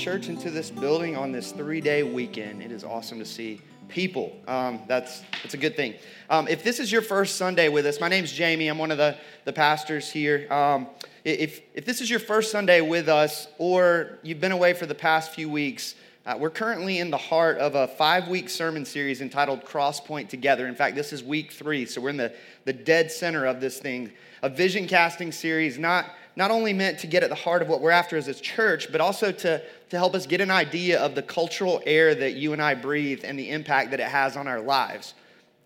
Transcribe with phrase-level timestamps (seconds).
[0.00, 2.62] church into this building on this three day weekend.
[2.62, 4.34] It is awesome to see people.
[4.48, 5.92] Um, that's, that's a good thing.
[6.30, 8.68] Um, if this is your first Sunday with us, my name's Jamie.
[8.68, 10.50] I'm one of the, the pastors here.
[10.50, 10.86] Um,
[11.22, 14.94] if, if this is your first Sunday with us, or you've been away for the
[14.94, 19.20] past few weeks, uh, we're currently in the heart of a five week sermon series
[19.20, 20.66] entitled Crosspoint Together.
[20.66, 22.32] In fact, this is week three, so we're in the,
[22.64, 24.12] the dead center of this thing.
[24.42, 27.80] A vision casting series, not not only meant to get at the heart of what
[27.80, 31.14] we're after as a church, but also to, to help us get an idea of
[31.14, 34.46] the cultural air that you and I breathe and the impact that it has on
[34.46, 35.14] our lives.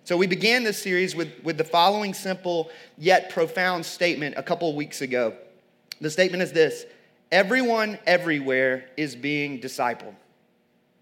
[0.05, 4.75] So, we began this series with, with the following simple yet profound statement a couple
[4.77, 5.34] weeks ago.
[6.00, 6.84] The statement is this
[7.33, 10.14] Everyone everywhere is being discipled.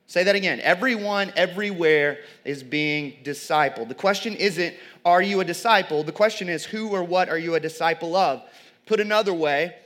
[0.07, 0.61] Say that again.
[0.61, 3.89] Everyone everywhere is being discipled.
[3.89, 6.05] The question isn't, are you a disciple?
[6.05, 8.43] The question is, who or what are you a disciple of?
[8.87, 9.77] Put another way,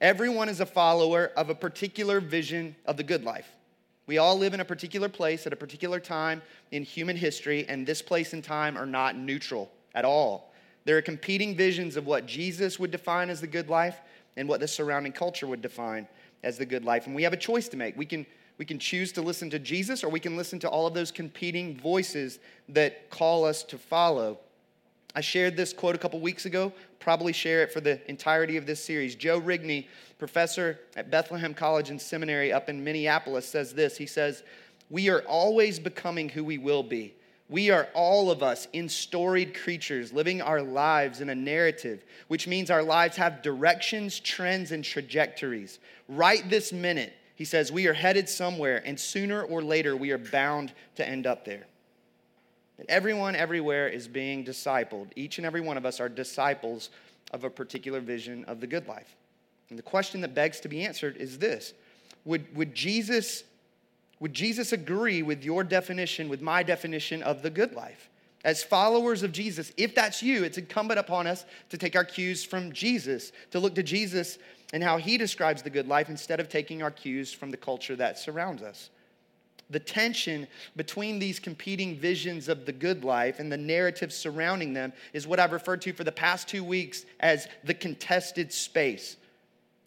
[0.00, 3.48] everyone is a follower of a particular vision of the good life.
[4.06, 7.84] We all live in a particular place at a particular time in human history, and
[7.84, 10.52] this place and time are not neutral at all.
[10.84, 14.00] There are competing visions of what Jesus would define as the good life
[14.36, 16.06] and what the surrounding culture would define
[16.44, 17.06] as the good life.
[17.06, 17.96] And we have a choice to make.
[17.96, 18.24] We can,
[18.58, 21.10] we can choose to listen to Jesus, or we can listen to all of those
[21.10, 22.38] competing voices
[22.68, 24.38] that call us to follow.
[25.16, 28.66] I shared this quote a couple weeks ago, probably share it for the entirety of
[28.66, 29.14] this series.
[29.14, 29.86] Joe Rigney,
[30.18, 33.96] professor at Bethlehem College and Seminary up in Minneapolis, says this.
[33.96, 34.42] He says,
[34.90, 37.14] We are always becoming who we will be.
[37.48, 42.46] We are all of us in storied creatures living our lives in a narrative, which
[42.46, 45.78] means our lives have directions, trends, and trajectories.
[46.08, 50.18] Right this minute, he says, we are headed somewhere, and sooner or later, we are
[50.18, 51.66] bound to end up there.
[52.88, 55.08] Everyone everywhere is being discipled.
[55.16, 56.90] Each and every one of us are disciples
[57.32, 59.16] of a particular vision of the good life.
[59.70, 61.72] And the question that begs to be answered is this
[62.24, 63.44] Would, would, Jesus,
[64.20, 68.10] would Jesus agree with your definition, with my definition of the good life?
[68.44, 72.44] As followers of Jesus, if that's you, it's incumbent upon us to take our cues
[72.44, 74.38] from Jesus, to look to Jesus
[74.72, 77.96] and how he describes the good life instead of taking our cues from the culture
[77.96, 78.90] that surrounds us
[79.70, 80.46] the tension
[80.76, 85.40] between these competing visions of the good life and the narrative surrounding them is what
[85.40, 89.16] I've referred to for the past two weeks as the contested space.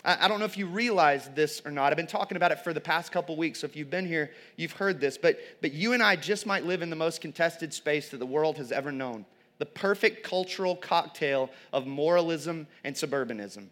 [0.05, 1.91] I don't know if you realize this or not.
[1.91, 3.59] I've been talking about it for the past couple weeks.
[3.59, 5.17] So if you've been here, you've heard this.
[5.17, 8.25] But, but you and I just might live in the most contested space that the
[8.25, 9.25] world has ever known
[9.59, 13.67] the perfect cultural cocktail of moralism and suburbanism,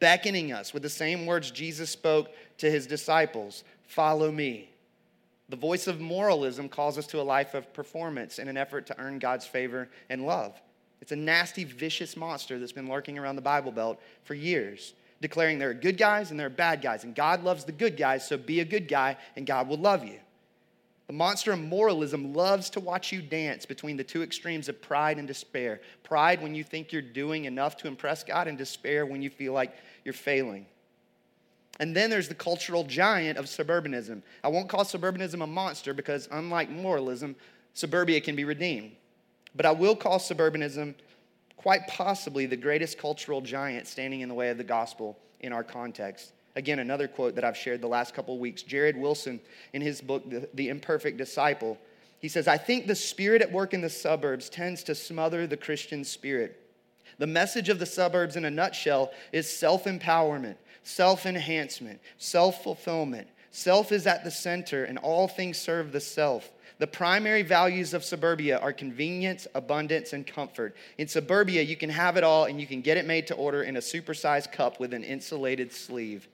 [0.00, 4.70] beckoning us with the same words Jesus spoke to his disciples follow me.
[5.48, 8.98] The voice of moralism calls us to a life of performance in an effort to
[8.98, 10.60] earn God's favor and love.
[11.02, 15.58] It's a nasty, vicious monster that's been lurking around the Bible Belt for years, declaring
[15.58, 18.26] there are good guys and there are bad guys, and God loves the good guys,
[18.26, 20.18] so be a good guy and God will love you.
[21.06, 25.18] The monster of moralism loves to watch you dance between the two extremes of pride
[25.18, 25.82] and despair.
[26.02, 29.52] Pride when you think you're doing enough to impress God, and despair when you feel
[29.52, 30.64] like you're failing.
[31.80, 34.22] And then there's the cultural giant of suburbanism.
[34.42, 37.34] I won't call suburbanism a monster because, unlike moralism,
[37.72, 38.92] suburbia can be redeemed.
[39.56, 40.94] But I will call suburbanism
[41.56, 45.64] quite possibly the greatest cultural giant standing in the way of the gospel in our
[45.64, 46.32] context.
[46.56, 48.62] Again, another quote that I've shared the last couple of weeks.
[48.62, 49.40] Jared Wilson,
[49.72, 51.78] in his book, The, the Imperfect Disciple,
[52.20, 55.56] he says, I think the spirit at work in the suburbs tends to smother the
[55.56, 56.60] Christian spirit.
[57.18, 63.26] The message of the suburbs, in a nutshell, is self empowerment, self enhancement, self fulfillment.
[63.50, 66.50] Self is at the center, and all things serve the self.
[66.78, 70.74] The primary values of suburbia are convenience, abundance, and comfort.
[70.98, 73.62] In suburbia, you can have it all and you can get it made to order
[73.62, 76.28] in a supersized cup with an insulated sleeve.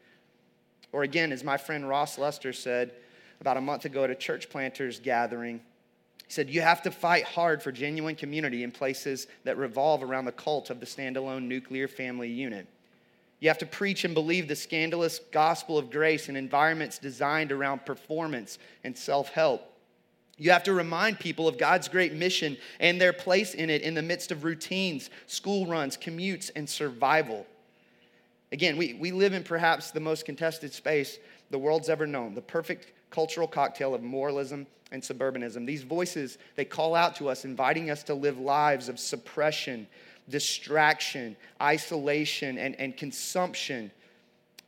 [0.92, 2.92] Or again, as my friend Ross Lester said
[3.40, 5.60] about a month ago at a church planters gathering,
[6.26, 10.24] he said, You have to fight hard for genuine community in places that revolve around
[10.24, 12.66] the cult of the standalone nuclear family unit.
[13.40, 17.86] You have to preach and believe the scandalous gospel of grace in environments designed around
[17.86, 19.66] performance and self help.
[20.36, 23.94] You have to remind people of God's great mission and their place in it in
[23.94, 27.46] the midst of routines, school runs, commutes, and survival.
[28.52, 31.18] Again, we, we live in perhaps the most contested space
[31.50, 35.66] the world's ever known the perfect cultural cocktail of moralism and suburbanism.
[35.66, 39.86] These voices, they call out to us, inviting us to live lives of suppression
[40.30, 43.90] distraction, isolation, and, and consumption,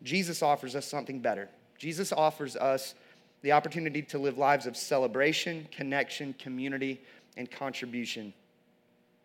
[0.03, 1.49] Jesus offers us something better.
[1.79, 2.95] Jesus offers us
[3.43, 7.01] the opportunity to live lives of celebration, connection, community,
[7.37, 8.33] and contribution.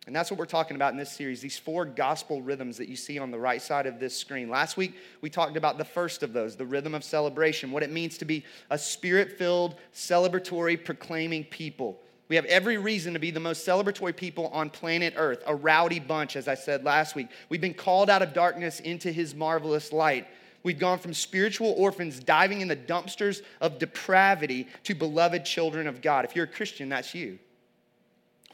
[0.08, 2.96] And that's what we're talking about in this series these four gospel rhythms that you
[2.96, 4.48] see on the right side of this screen.
[4.48, 7.92] Last week, we talked about the first of those, the rhythm of celebration, what it
[7.92, 12.00] means to be a spirit filled, celebratory, proclaiming people.
[12.28, 15.98] We have every reason to be the most celebratory people on planet Earth, a rowdy
[15.98, 17.28] bunch, as I said last week.
[17.48, 20.26] We've been called out of darkness into his marvelous light.
[20.62, 26.02] We've gone from spiritual orphans diving in the dumpsters of depravity to beloved children of
[26.02, 26.26] God.
[26.26, 27.38] If you're a Christian, that's you.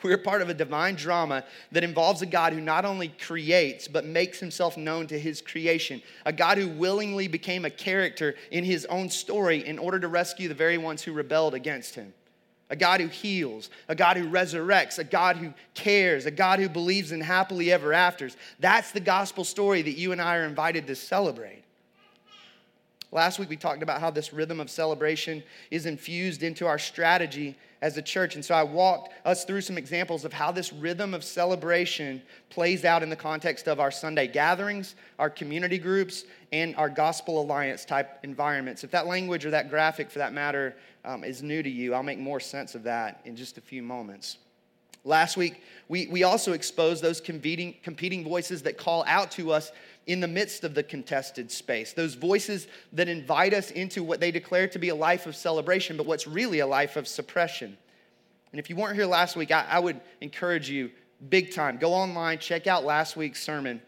[0.04, 4.04] We're part of a divine drama that involves a God who not only creates, but
[4.04, 6.02] makes himself known to his creation.
[6.26, 10.46] A God who willingly became a character in his own story in order to rescue
[10.46, 12.12] the very ones who rebelled against him.
[12.70, 16.68] A God who heals, a God who resurrects, a God who cares, a God who
[16.68, 18.36] believes in happily ever afters.
[18.58, 21.62] That's the gospel story that you and I are invited to celebrate.
[23.12, 27.56] Last week we talked about how this rhythm of celebration is infused into our strategy
[27.80, 28.34] as a church.
[28.34, 32.84] And so I walked us through some examples of how this rhythm of celebration plays
[32.84, 37.84] out in the context of our Sunday gatherings, our community groups, and our gospel alliance
[37.84, 38.84] type environments.
[38.84, 40.74] If that language or that graphic, for that matter,
[41.04, 43.82] um, is new to you, I'll make more sense of that in just a few
[43.82, 44.38] moments.
[45.06, 49.70] Last week, we, we also exposed those competing, competing voices that call out to us
[50.06, 51.92] in the midst of the contested space.
[51.92, 55.98] Those voices that invite us into what they declare to be a life of celebration,
[55.98, 57.76] but what's really a life of suppression.
[58.52, 60.90] And if you weren't here last week, I, I would encourage you
[61.28, 61.76] big time.
[61.76, 63.82] Go online, check out last week's sermon.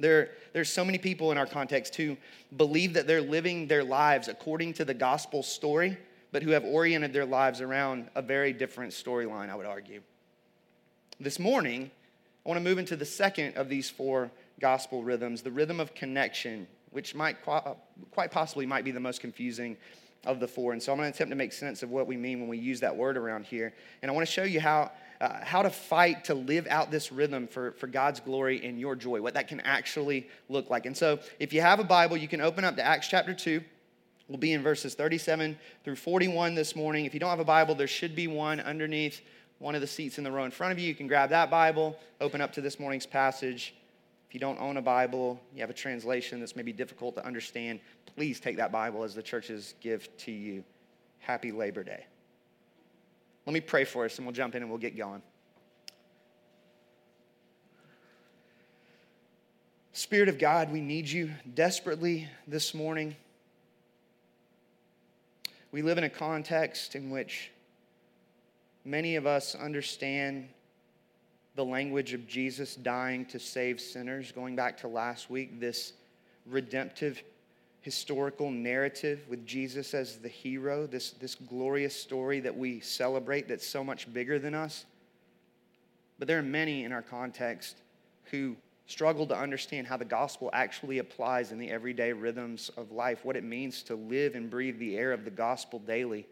[0.00, 2.16] There, there's so many people in our context who
[2.56, 5.96] believe that they're living their lives according to the gospel story,
[6.32, 10.00] but who have oriented their lives around a very different storyline, I would argue.
[11.20, 11.90] This morning,
[12.44, 15.94] I want to move into the second of these four gospel rhythms, the rhythm of
[15.94, 19.76] connection, which might quite possibly might be the most confusing
[20.24, 20.72] of the four.
[20.72, 22.58] And so I'm going to attempt to make sense of what we mean when we
[22.58, 23.74] use that word around here.
[24.00, 27.12] And I want to show you how, uh, how to fight to live out this
[27.12, 30.86] rhythm for, for God's glory and your joy, what that can actually look like.
[30.86, 33.62] And so if you have a Bible, you can open up to Acts chapter 2.
[34.28, 37.04] We'll be in verses 37 through 41 this morning.
[37.04, 39.20] If you don't have a Bible, there should be one underneath
[39.58, 40.88] one of the seats in the row in front of you.
[40.88, 43.74] You can grab that Bible, open up to this morning's passage,
[44.32, 47.80] if you don't own a Bible, you have a translation that's maybe difficult to understand,
[48.16, 50.64] please take that Bible as the church's gift to you.
[51.18, 52.06] Happy Labor Day.
[53.44, 55.20] Let me pray for us and we'll jump in and we'll get going.
[59.92, 63.14] Spirit of God, we need you desperately this morning.
[65.72, 67.50] We live in a context in which
[68.84, 70.48] many of us understand
[71.54, 75.94] the language of Jesus dying to save sinners, going back to last week, this
[76.44, 77.22] redemptive
[77.80, 83.66] historical narrative with Jesus as the hero, this, this glorious story that we celebrate that's
[83.66, 84.84] so much bigger than us.
[86.18, 87.78] But there are many in our context
[88.24, 88.56] who
[88.86, 93.36] struggle to understand how the gospel actually applies in the everyday rhythms of life, what
[93.36, 96.26] it means to live and breathe the air of the gospel daily.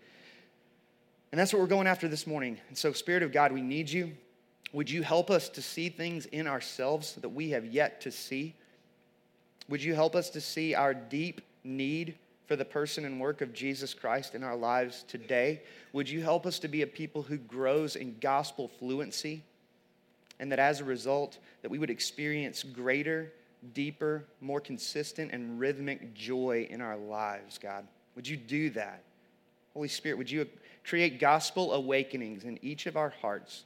[1.32, 2.59] And that's what we're going after this morning.
[2.69, 4.12] And so, Spirit of God, we need you.
[4.73, 8.54] Would you help us to see things in ourselves that we have yet to see?
[9.69, 12.16] Would you help us to see our deep need
[12.47, 15.62] for the person and work of Jesus Christ in our lives today?
[15.92, 19.45] Would you help us to be a people who grows in gospel fluency?
[20.40, 23.32] And that as a result, that we would experience greater,
[23.75, 27.87] deeper, more consistent, and rhythmic joy in our lives, God.
[28.16, 29.04] Would you do that?
[29.75, 30.49] Holy Spirit, would you
[30.85, 33.64] create gospel awakenings in each of our hearts?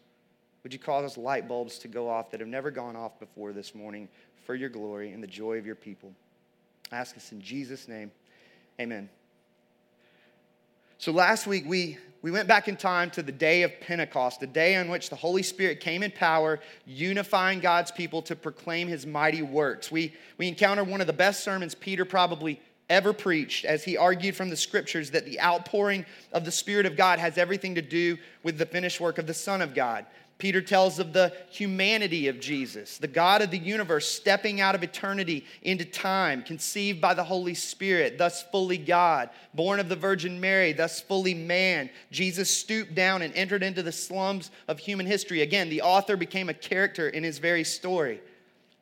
[0.63, 3.53] Would you cause us light bulbs to go off that have never gone off before
[3.53, 4.09] this morning
[4.45, 6.13] for your glory and the joy of your people?
[6.91, 8.11] I ask us in Jesus' name.
[8.81, 9.09] Amen.
[10.99, 14.47] So last week we, we went back in time to the day of Pentecost, the
[14.47, 19.05] day on which the Holy Spirit came in power, unifying God's people to proclaim his
[19.05, 19.91] mighty works.
[19.91, 24.37] We, we encountered one of the best sermons Peter probably ever preached as he argued
[24.37, 28.19] from the scriptures that the outpouring of the Spirit of God has everything to do
[28.43, 30.07] with the finished work of the Son of God.
[30.39, 34.83] Peter tells of the humanity of Jesus, the God of the universe stepping out of
[34.83, 40.41] eternity into time, conceived by the Holy Spirit, thus fully God, born of the Virgin
[40.41, 41.89] Mary, thus fully man.
[42.11, 45.41] Jesus stooped down and entered into the slums of human history.
[45.43, 48.21] Again, the author became a character in his very story.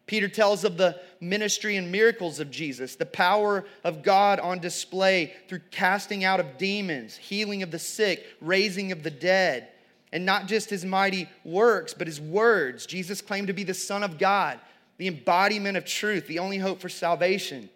[0.07, 5.35] Peter tells of the ministry and miracles of Jesus, the power of God on display
[5.49, 9.69] through casting out of demons, healing of the sick, raising of the dead
[10.13, 12.87] and not just his mighty works, but his words.
[12.87, 14.61] Jesus claimed to be the Son of God,
[14.99, 17.71] the embodiment of truth, the only hope for salvation.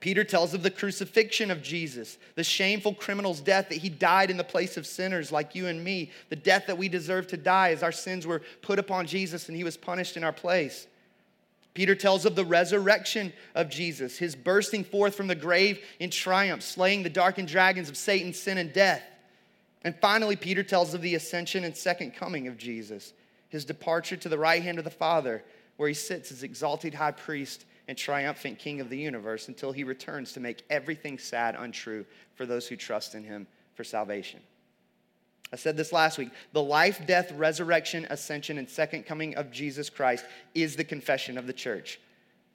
[0.00, 4.36] Peter tells of the crucifixion of Jesus, the shameful criminal's death that he died in
[4.36, 7.70] the place of sinners like you and me, the death that we deserve to die
[7.70, 10.88] as our sins were put upon Jesus and he was punished in our place.
[11.72, 16.62] Peter tells of the resurrection of Jesus, his bursting forth from the grave in triumph,
[16.62, 19.02] slaying the darkened dragons of Satan, sin, and death.
[19.84, 23.12] And finally, Peter tells of the ascension and second coming of Jesus,
[23.48, 25.44] his departure to the right hand of the Father,
[25.76, 29.84] where he sits as exalted high priest and triumphant King of the universe until he
[29.84, 34.40] returns to make everything sad untrue for those who trust in him for salvation.
[35.52, 36.30] I said this last week.
[36.52, 40.24] The life, death, resurrection, ascension, and second coming of Jesus Christ
[40.54, 42.00] is the confession of the church.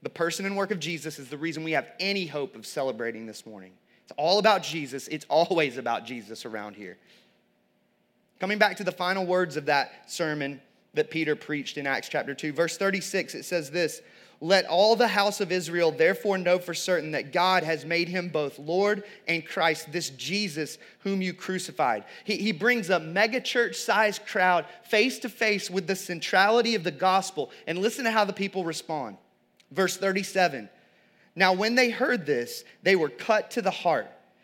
[0.01, 3.25] The person and work of Jesus is the reason we have any hope of celebrating
[3.25, 3.73] this morning.
[4.03, 5.07] It's all about Jesus.
[5.09, 6.97] It's always about Jesus around here.
[8.39, 10.61] Coming back to the final words of that sermon
[10.93, 14.01] that Peter preached in Acts chapter 2, verse 36, it says this
[14.41, 18.29] let all the house of Israel therefore know for certain that God has made him
[18.29, 22.05] both Lord and Christ, this Jesus whom you crucified.
[22.23, 26.85] He, he brings a mega church sized crowd face to face with the centrality of
[26.85, 27.51] the gospel.
[27.67, 29.17] And listen to how the people respond.
[29.71, 30.69] Verse 37
[31.35, 34.09] Now, when they heard this, they were cut to the heart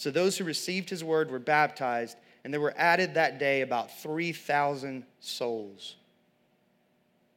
[0.00, 4.00] So those who received his word were baptized, and there were added that day about
[4.00, 5.96] 3,000 souls.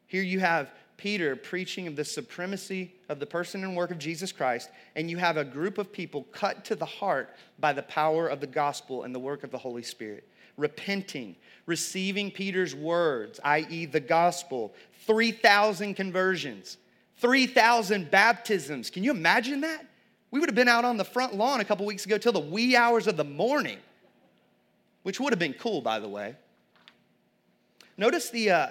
[0.08, 4.32] Here you have Peter preaching of the supremacy of the person and work of Jesus
[4.32, 8.30] Christ, and you have a group of people cut to the heart by the power
[8.30, 13.88] of the gospel and the work of the Holy Spirit, repenting, receiving Peter's words, i.e.,
[13.88, 14.74] the gospel,
[15.06, 16.78] 3,000 conversions,
[17.18, 18.90] 3,000 baptisms.
[18.90, 19.86] Can you imagine that?
[20.34, 22.40] We would have been out on the front lawn a couple weeks ago till the
[22.40, 23.78] wee hours of the morning,
[25.04, 26.34] which would have been cool, by the way.
[27.98, 28.68] Notice the, uh,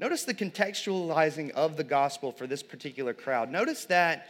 [0.00, 3.48] Notice the contextualizing of the gospel for this particular crowd.
[3.48, 4.26] Notice that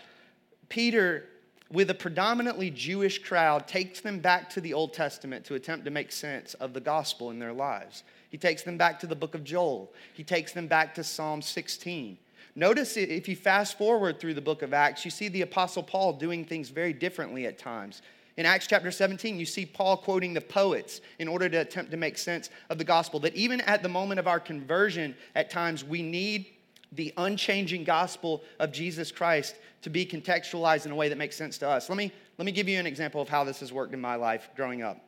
[0.68, 1.24] Peter,
[1.70, 5.90] with a predominantly Jewish crowd, takes them back to the Old Testament to attempt to
[5.90, 8.02] make sense of the gospel in their lives.
[8.28, 11.40] He takes them back to the book of Joel, he takes them back to Psalm
[11.40, 12.18] 16.
[12.56, 16.12] Notice if you fast forward through the book of Acts, you see the Apostle Paul
[16.12, 18.00] doing things very differently at times.
[18.36, 21.96] In Acts chapter 17, you see Paul quoting the poets in order to attempt to
[21.96, 23.20] make sense of the gospel.
[23.20, 26.46] That even at the moment of our conversion, at times we need
[26.92, 31.58] the unchanging gospel of Jesus Christ to be contextualized in a way that makes sense
[31.58, 31.88] to us.
[31.88, 34.14] Let me, let me give you an example of how this has worked in my
[34.14, 35.00] life growing up.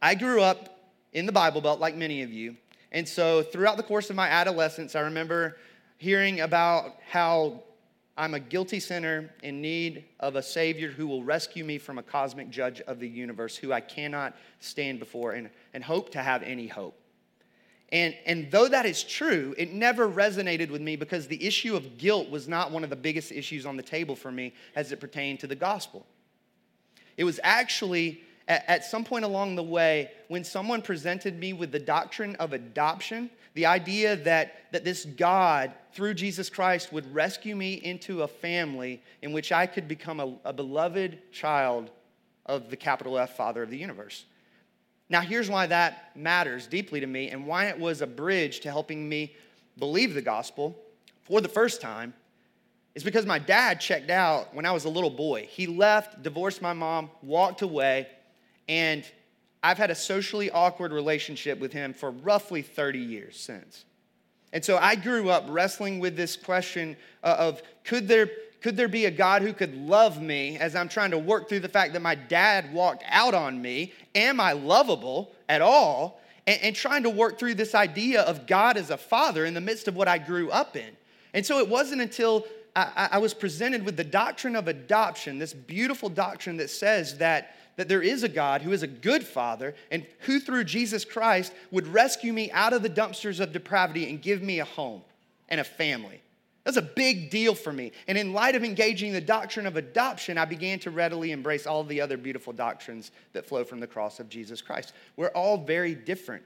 [0.00, 0.78] I grew up
[1.12, 2.56] in the Bible Belt, like many of you.
[2.92, 5.56] And so throughout the course of my adolescence, I remember
[5.98, 7.62] hearing about how
[8.16, 12.02] I'm a guilty sinner in need of a Savior who will rescue me from a
[12.02, 16.42] cosmic judge of the universe who I cannot stand before and, and hope to have
[16.42, 16.98] any hope.
[17.92, 21.98] And, and though that is true, it never resonated with me because the issue of
[21.98, 25.00] guilt was not one of the biggest issues on the table for me as it
[25.00, 26.04] pertained to the gospel.
[27.16, 31.70] It was actually at, at some point along the way when someone presented me with
[31.70, 37.56] the doctrine of adoption the idea that, that this God, through Jesus Christ, would rescue
[37.56, 41.90] me into a family in which I could become a, a beloved child
[42.44, 44.26] of the capital F Father of the universe.
[45.08, 48.70] Now, here's why that matters deeply to me and why it was a bridge to
[48.70, 49.34] helping me
[49.78, 50.76] believe the gospel
[51.22, 52.12] for the first time
[52.94, 55.48] is because my dad checked out when I was a little boy.
[55.50, 58.06] He left, divorced my mom, walked away,
[58.68, 59.02] and
[59.66, 63.84] I've had a socially awkward relationship with him for roughly 30 years since.
[64.52, 68.30] And so I grew up wrestling with this question of could there,
[68.60, 71.60] could there be a God who could love me as I'm trying to work through
[71.60, 73.92] the fact that my dad walked out on me?
[74.14, 76.20] Am I lovable at all?
[76.46, 79.60] And, and trying to work through this idea of God as a father in the
[79.60, 80.96] midst of what I grew up in.
[81.34, 82.46] And so it wasn't until
[82.76, 87.56] I, I was presented with the doctrine of adoption, this beautiful doctrine that says that
[87.76, 91.52] that there is a God who is a good father and who through Jesus Christ
[91.70, 95.02] would rescue me out of the dumpsters of depravity and give me a home
[95.48, 96.22] and a family.
[96.64, 97.92] That's a big deal for me.
[98.08, 101.84] And in light of engaging the doctrine of adoption, I began to readily embrace all
[101.84, 104.92] the other beautiful doctrines that flow from the cross of Jesus Christ.
[105.16, 106.42] We're all very different.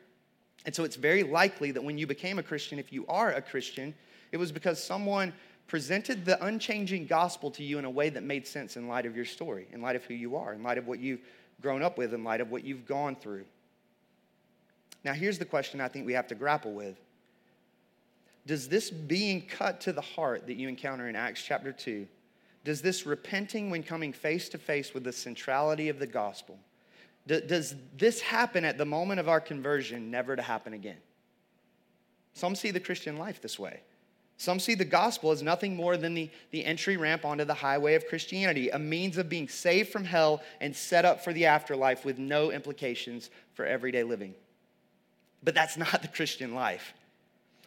[0.66, 3.40] And so it's very likely that when you became a Christian, if you are a
[3.40, 3.94] Christian,
[4.30, 5.32] it was because someone
[5.70, 9.14] presented the unchanging gospel to you in a way that made sense in light of
[9.14, 11.20] your story, in light of who you are, in light of what you've
[11.62, 13.44] grown up with, in light of what you've gone through.
[15.04, 16.98] Now, here's the question I think we have to grapple with
[18.46, 22.04] Does this being cut to the heart that you encounter in Acts chapter 2,
[22.64, 26.58] does this repenting when coming face to face with the centrality of the gospel,
[27.28, 30.98] does this happen at the moment of our conversion, never to happen again?
[32.34, 33.82] Some see the Christian life this way.
[34.40, 37.94] Some see the gospel as nothing more than the, the entry ramp onto the highway
[37.94, 42.06] of Christianity, a means of being saved from hell and set up for the afterlife
[42.06, 44.34] with no implications for everyday living.
[45.42, 46.94] But that's not the Christian life.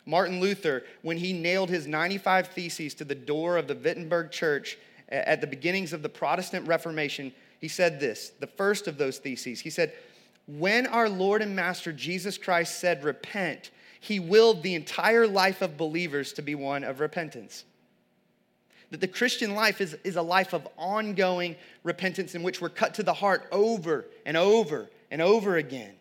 [0.07, 4.79] Martin Luther, when he nailed his 95 Theses to the door of the Wittenberg church
[5.09, 9.59] at the beginnings of the Protestant Reformation, he said this the first of those theses.
[9.59, 9.93] He said,
[10.47, 13.69] When our Lord and Master Jesus Christ said, Repent,
[14.03, 17.63] he willed the entire life of believers to be one of repentance.
[18.89, 22.95] That the Christian life is, is a life of ongoing repentance in which we're cut
[22.95, 25.93] to the heart over and over and over again.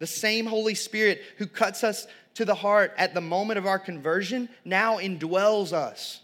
[0.00, 3.78] The same Holy Spirit who cuts us to the heart at the moment of our
[3.78, 6.20] conversion now indwells us.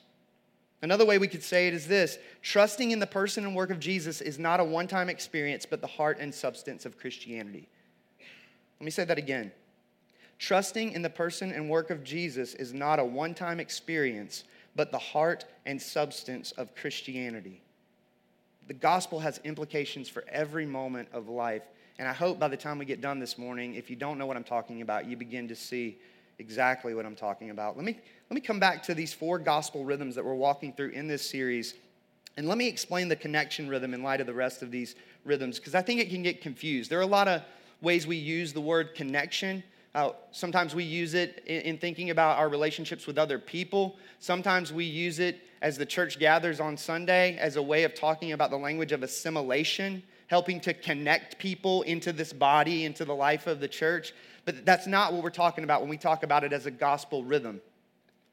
[0.83, 3.81] Another way we could say it is this trusting in the person and work of
[3.81, 7.71] Jesus is not a one time experience, but the heart and substance of Christianity.
[8.79, 9.51] Let me say that again.
[10.43, 14.43] Trusting in the person and work of Jesus is not a one time experience,
[14.75, 17.63] but the heart and substance of Christianity.
[18.67, 21.63] The gospel has implications for every moment of life.
[22.01, 24.27] And I hope by the time we get done this morning, if you don't know
[24.27, 25.97] what I'm talking about, you begin to see
[26.41, 27.77] exactly what I'm talking about.
[27.77, 30.89] Let me, let me come back to these four gospel rhythms that we're walking through
[30.89, 31.75] in this series.
[32.37, 35.61] And let me explain the connection rhythm in light of the rest of these rhythms,
[35.61, 36.91] because I think it can get confused.
[36.91, 37.43] There are a lot of
[37.81, 39.63] ways we use the word connection.
[39.95, 43.97] Uh, sometimes we use it in, in thinking about our relationships with other people.
[44.21, 48.33] Sometimes we use it as the church gathers on Sunday as a way of talking
[48.33, 53.47] about the language of assimilation, helping to connect people into this body, into the life
[53.47, 54.15] of the church.
[54.45, 57.23] But that's not what we're talking about when we talk about it as a gospel
[57.23, 57.61] rhythm.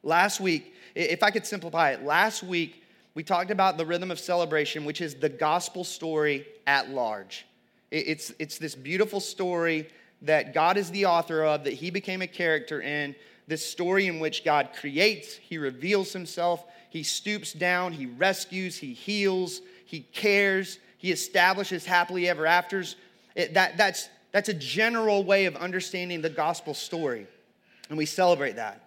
[0.02, 2.84] Last week, if I could simplify it, last week
[3.15, 7.45] we talked about the rhythm of celebration, which is the gospel story at large.
[7.91, 9.89] It's, it's this beautiful story
[10.21, 13.15] that God is the author of, that he became a character in,
[13.47, 18.93] this story in which God creates, he reveals himself, he stoops down, he rescues, he
[18.93, 22.95] heals, he cares, he establishes happily ever afters.
[23.36, 27.25] It, that, that's, that's a general way of understanding the gospel story,
[27.89, 28.84] and we celebrate that.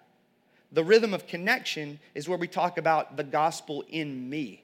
[0.71, 4.62] The rhythm of connection is where we talk about the gospel in me.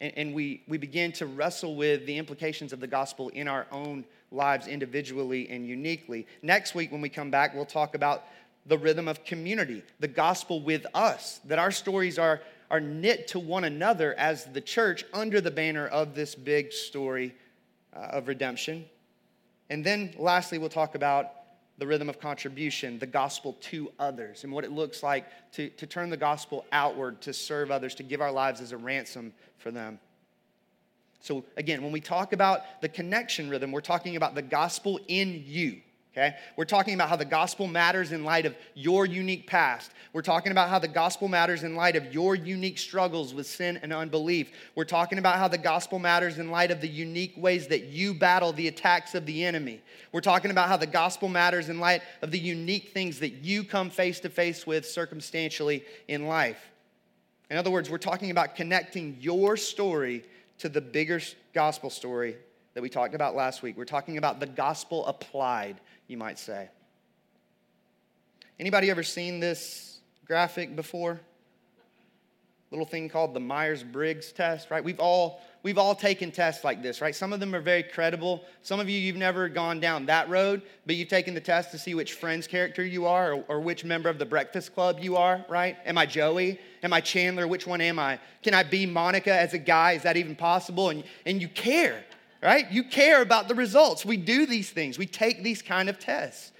[0.00, 3.66] And, and we, we begin to wrestle with the implications of the gospel in our
[3.72, 6.26] own lives individually and uniquely.
[6.42, 8.24] Next week, when we come back, we'll talk about
[8.66, 13.38] the rhythm of community, the gospel with us, that our stories are, are knit to
[13.38, 17.34] one another as the church under the banner of this big story
[17.94, 18.84] uh, of redemption.
[19.70, 21.30] And then lastly, we'll talk about
[21.78, 25.86] the rhythm of contribution, the gospel to others, and what it looks like to, to
[25.86, 29.70] turn the gospel outward, to serve others, to give our lives as a ransom for
[29.70, 29.98] them.
[31.20, 35.42] So, again, when we talk about the connection rhythm, we're talking about the gospel in
[35.46, 35.80] you.
[36.16, 36.34] Okay?
[36.56, 39.90] We're talking about how the gospel matters in light of your unique past.
[40.14, 43.78] We're talking about how the gospel matters in light of your unique struggles with sin
[43.82, 44.50] and unbelief.
[44.74, 48.14] We're talking about how the gospel matters in light of the unique ways that you
[48.14, 49.82] battle the attacks of the enemy.
[50.10, 53.62] We're talking about how the gospel matters in light of the unique things that you
[53.62, 56.70] come face to face with circumstantially in life.
[57.50, 60.24] In other words, we're talking about connecting your story
[60.58, 61.20] to the bigger
[61.52, 62.36] gospel story
[62.76, 63.74] that we talked about last week.
[63.78, 66.68] We're talking about the gospel applied, you might say.
[68.58, 71.20] Anybody ever seen this graphic before?
[72.70, 74.82] Little thing called the Myers-Briggs test, right?
[74.82, 77.14] We've all we've all taken tests like this, right?
[77.14, 78.44] Some of them are very credible.
[78.62, 81.78] Some of you, you've never gone down that road, but you've taken the test to
[81.78, 85.16] see which friend's character you are or, or which member of the Breakfast Club you
[85.16, 85.76] are, right?
[85.84, 86.60] Am I Joey?
[86.82, 87.46] Am I Chandler?
[87.48, 88.18] Which one am I?
[88.42, 89.92] Can I be Monica as a guy?
[89.92, 90.90] Is that even possible?
[90.90, 92.04] And, and you care,
[92.46, 92.70] right?
[92.70, 94.04] You care about the results.
[94.04, 96.52] We do these things, we take these kind of tests.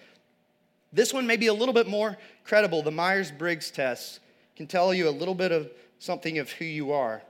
[0.92, 2.83] This one may be a little bit more credible.
[2.83, 4.20] The Myers Briggs test
[4.57, 7.22] can tell you a little bit of something of who you are.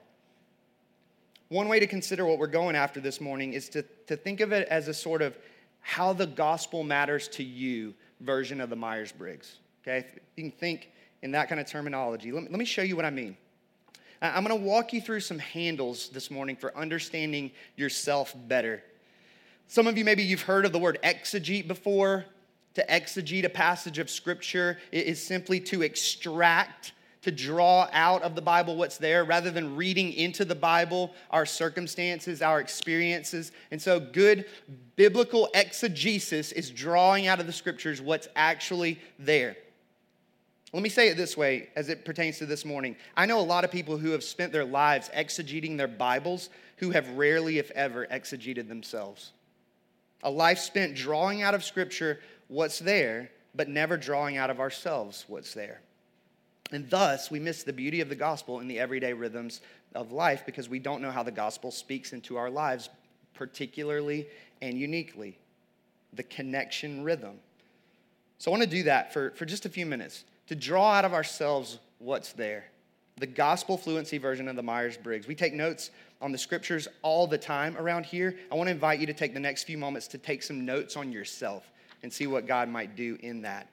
[1.48, 4.52] One way to consider what we're going after this morning is to, to think of
[4.52, 5.36] it as a sort of
[5.80, 9.56] how the gospel matters to you version of the Myers Briggs.
[9.82, 10.06] Okay?
[10.36, 10.92] You can think
[11.22, 12.32] in that kind of terminology.
[12.32, 13.36] Let me, let me show you what I mean.
[14.34, 18.82] I'm going to walk you through some handles this morning for understanding yourself better.
[19.68, 22.24] Some of you, maybe you've heard of the word exegete before.
[22.74, 26.92] To exegete a passage of scripture is simply to extract
[27.26, 31.44] to draw out of the Bible what's there rather than reading into the Bible our
[31.44, 33.50] circumstances, our experiences.
[33.72, 34.44] And so, good
[34.94, 39.56] biblical exegesis is drawing out of the scriptures what's actually there.
[40.72, 42.96] Let me say it this way as it pertains to this morning.
[43.16, 46.90] I know a lot of people who have spent their lives exegeting their Bibles who
[46.90, 49.32] have rarely, if ever, exegeted themselves.
[50.22, 55.24] A life spent drawing out of Scripture what's there, but never drawing out of ourselves
[55.28, 55.80] what's there.
[56.72, 59.60] And thus, we miss the beauty of the gospel in the everyday rhythms
[59.94, 62.90] of life because we don't know how the gospel speaks into our lives,
[63.34, 64.26] particularly
[64.60, 65.38] and uniquely.
[66.12, 67.36] The connection rhythm.
[68.38, 71.04] So, I want to do that for, for just a few minutes to draw out
[71.04, 72.64] of ourselves what's there.
[73.18, 75.26] The gospel fluency version of the Myers Briggs.
[75.26, 78.36] We take notes on the scriptures all the time around here.
[78.52, 80.96] I want to invite you to take the next few moments to take some notes
[80.96, 81.70] on yourself
[82.02, 83.68] and see what God might do in that.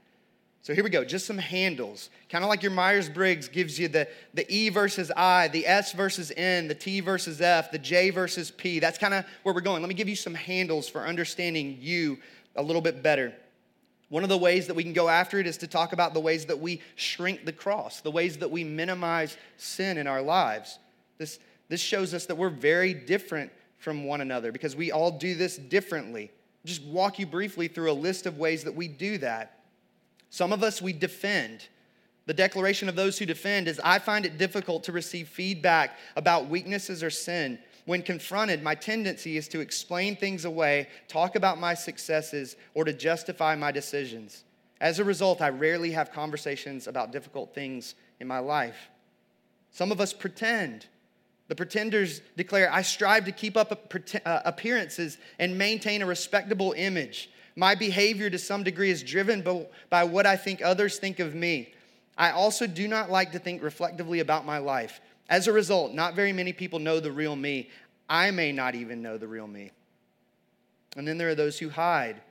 [0.61, 2.09] So here we go, just some handles.
[2.29, 5.91] Kind of like your Myers Briggs gives you the, the E versus I, the S
[5.91, 8.79] versus N, the T versus F, the J versus P.
[8.79, 9.81] That's kind of where we're going.
[9.81, 12.17] Let me give you some handles for understanding you
[12.55, 13.33] a little bit better.
[14.13, 16.19] One of the ways that we can go after it is to talk about the
[16.19, 20.77] ways that we shrink the cross, the ways that we minimize sin in our lives.
[21.17, 25.33] This, this shows us that we're very different from one another because we all do
[25.33, 26.29] this differently.
[26.63, 29.61] Just walk you briefly through a list of ways that we do that.
[30.29, 31.67] Some of us, we defend.
[32.27, 36.49] The declaration of those who defend is I find it difficult to receive feedback about
[36.49, 37.57] weaknesses or sin.
[37.85, 42.93] When confronted, my tendency is to explain things away, talk about my successes, or to
[42.93, 44.45] justify my decisions.
[44.79, 48.89] As a result, I rarely have conversations about difficult things in my life.
[49.71, 50.85] Some of us pretend.
[51.49, 53.93] The pretenders declare, I strive to keep up
[54.25, 57.29] uh, appearances and maintain a respectable image.
[57.55, 59.43] My behavior to some degree is driven
[59.89, 61.73] by what I think others think of me.
[62.17, 65.01] I also do not like to think reflectively about my life.
[65.29, 67.69] As a result, not very many people know the real me.
[68.09, 69.71] I may not even know the real me.
[70.95, 72.21] And then there are those who hide.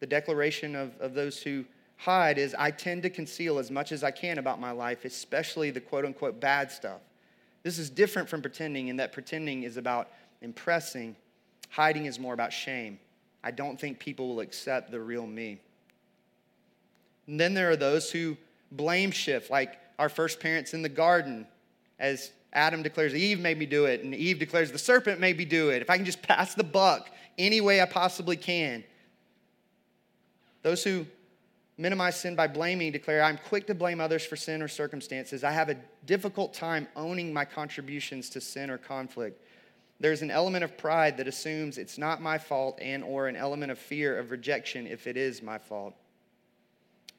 [0.00, 1.64] The declaration of, of those who
[1.96, 5.70] hide is I tend to conceal as much as I can about my life, especially
[5.70, 7.00] the quote unquote bad stuff.
[7.62, 10.08] This is different from pretending in that pretending is about
[10.40, 11.14] impressing,
[11.68, 12.98] hiding is more about shame.
[13.44, 15.60] I don't think people will accept the real me.
[17.26, 18.36] And then there are those who
[18.72, 21.46] blame shift, like our first parents in the garden,
[22.00, 25.44] as Adam declares, Eve made me do it, and Eve declares, the serpent made me
[25.44, 25.82] do it.
[25.82, 27.08] If I can just pass the buck
[27.38, 28.82] any way I possibly can.
[30.62, 31.06] Those who
[31.78, 35.44] minimize sin by blaming declare, I'm quick to blame others for sin or circumstances.
[35.44, 39.42] I have a difficult time owning my contributions to sin or conflict.
[40.00, 43.70] There's an element of pride that assumes it's not my fault and or an element
[43.70, 45.94] of fear of rejection if it is my fault.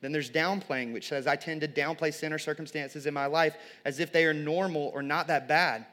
[0.01, 3.55] Then there's downplaying, which says I tend to downplay sin or circumstances in my life
[3.85, 5.85] as if they are normal or not that bad.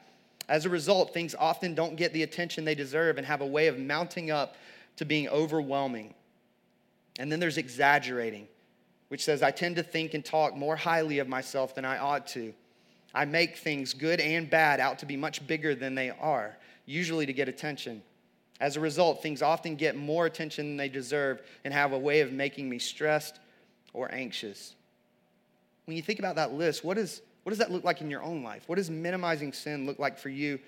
[0.47, 3.67] As a result, things often don't get the attention they deserve and have a way
[3.67, 4.55] of mounting up
[4.95, 6.15] to being overwhelming.
[7.19, 8.47] And then there's exaggerating,
[9.09, 12.25] which says I tend to think and talk more highly of myself than I ought
[12.29, 12.53] to.
[13.13, 16.57] I make things, good and bad, out to be much bigger than they are
[16.89, 18.01] usually to get attention.
[18.59, 22.21] As a result, things often get more attention than they deserve and have a way
[22.21, 23.39] of making me stressed
[23.93, 24.75] or anxious.
[25.85, 28.21] When you think about that list, what, is, what does that look like in your
[28.21, 28.63] own life?
[28.67, 30.59] What does minimizing sin look like for you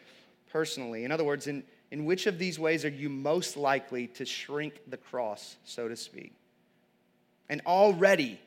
[0.51, 1.05] personally?
[1.05, 4.81] In other words, in, in which of these ways are you most likely to shrink
[4.87, 6.33] the cross, so to speak?
[7.49, 8.39] And already,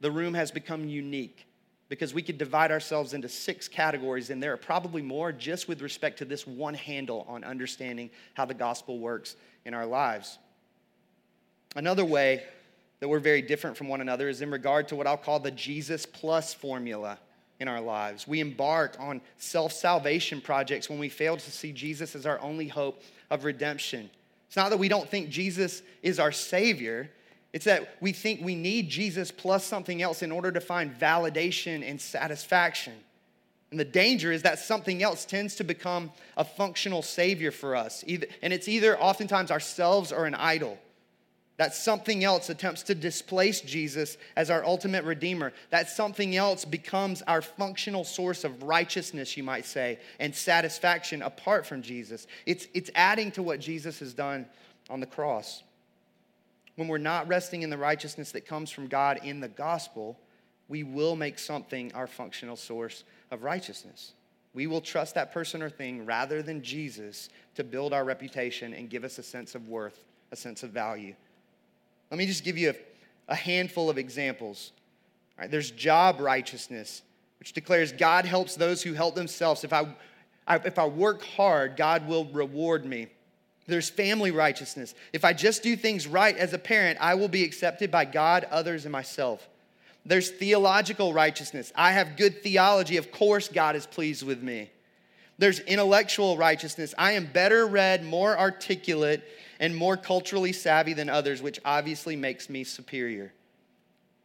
[0.00, 1.46] the room has become unique
[1.88, 5.80] because we could divide ourselves into six categories, and there are probably more just with
[5.80, 10.38] respect to this one handle on understanding how the gospel works in our lives.
[11.74, 12.44] Another way
[13.00, 15.50] that we're very different from one another is in regard to what I'll call the
[15.50, 17.18] Jesus plus formula
[17.60, 18.26] in our lives.
[18.26, 22.68] We embark on self salvation projects when we fail to see Jesus as our only
[22.68, 24.10] hope of redemption.
[24.46, 27.10] It's not that we don't think Jesus is our Savior,
[27.52, 31.88] it's that we think we need Jesus plus something else in order to find validation
[31.88, 32.94] and satisfaction.
[33.70, 38.02] And the danger is that something else tends to become a functional savior for us.
[38.42, 40.78] And it's either oftentimes ourselves or an idol.
[41.58, 45.52] That something else attempts to displace Jesus as our ultimate redeemer.
[45.70, 51.66] That something else becomes our functional source of righteousness, you might say, and satisfaction apart
[51.66, 52.26] from Jesus.
[52.46, 54.46] It's, it's adding to what Jesus has done
[54.88, 55.62] on the cross
[56.78, 60.16] when we're not resting in the righteousness that comes from God in the gospel,
[60.68, 64.12] we will make something our functional source of righteousness.
[64.54, 68.88] We will trust that person or thing rather than Jesus to build our reputation and
[68.88, 71.16] give us a sense of worth, a sense of value.
[72.10, 72.74] Let me just give you a,
[73.32, 74.72] a handful of examples.
[75.48, 77.02] There's job righteousness,
[77.38, 79.62] which declares God helps those who help themselves.
[79.62, 79.94] If I,
[80.46, 83.08] I, if I work hard, God will reward me.
[83.66, 84.94] There's family righteousness.
[85.12, 88.46] If I just do things right as a parent, I will be accepted by God,
[88.50, 89.46] others, and myself.
[90.06, 91.70] There's theological righteousness.
[91.76, 92.96] I have good theology.
[92.96, 94.70] Of course, God is pleased with me.
[95.38, 96.94] There's intellectual righteousness.
[96.98, 99.22] I am better read, more articulate,
[99.60, 103.32] and more culturally savvy than others, which obviously makes me superior.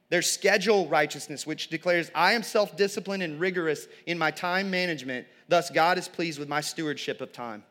[0.09, 5.27] There's schedule righteousness, which declares I am self disciplined and rigorous in my time management.
[5.47, 7.63] Thus, God is pleased with my stewardship of time.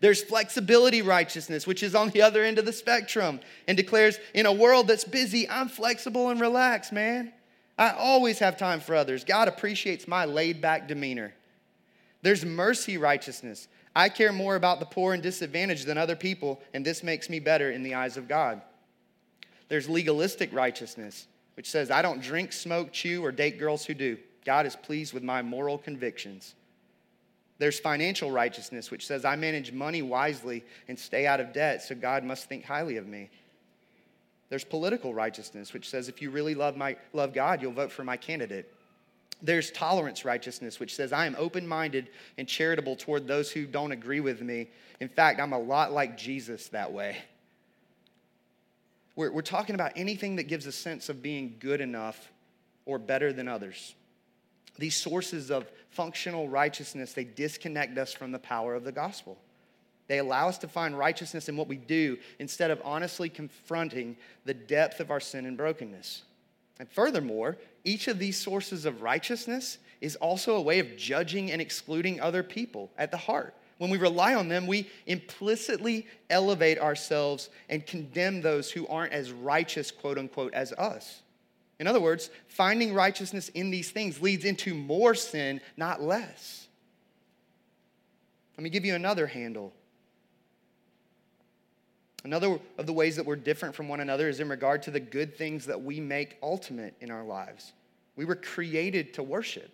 [0.00, 4.46] There's flexibility righteousness, which is on the other end of the spectrum and declares in
[4.46, 7.32] a world that's busy, I'm flexible and relaxed, man.
[7.78, 9.22] I always have time for others.
[9.22, 11.32] God appreciates my laid back demeanor.
[12.22, 13.68] There's mercy righteousness.
[13.94, 17.40] I care more about the poor and disadvantaged than other people, and this makes me
[17.40, 18.62] better in the eyes of God.
[19.68, 24.18] There's legalistic righteousness, which says, I don't drink, smoke, chew, or date girls who do.
[24.44, 26.54] God is pleased with my moral convictions.
[27.58, 31.94] There's financial righteousness, which says, I manage money wisely and stay out of debt, so
[31.94, 33.30] God must think highly of me.
[34.48, 38.04] There's political righteousness, which says, if you really love, my, love God, you'll vote for
[38.04, 38.72] my candidate.
[39.42, 43.90] There's tolerance righteousness, which says, I am open minded and charitable toward those who don't
[43.90, 44.70] agree with me.
[45.00, 47.16] In fact, I'm a lot like Jesus that way.
[49.16, 52.30] We're, we're talking about anything that gives a sense of being good enough
[52.86, 53.94] or better than others.
[54.78, 59.36] These sources of functional righteousness, they disconnect us from the power of the gospel.
[60.08, 64.54] They allow us to find righteousness in what we do instead of honestly confronting the
[64.54, 66.22] depth of our sin and brokenness.
[66.78, 71.60] And furthermore, each of these sources of righteousness is also a way of judging and
[71.60, 73.54] excluding other people at the heart.
[73.78, 79.32] When we rely on them, we implicitly elevate ourselves and condemn those who aren't as
[79.32, 81.22] righteous, quote unquote, as us.
[81.80, 86.68] In other words, finding righteousness in these things leads into more sin, not less.
[88.56, 89.72] Let me give you another handle
[92.24, 95.00] Another of the ways that we're different from one another is in regard to the
[95.00, 97.72] good things that we make ultimate in our lives.
[98.14, 99.70] We were created to worship.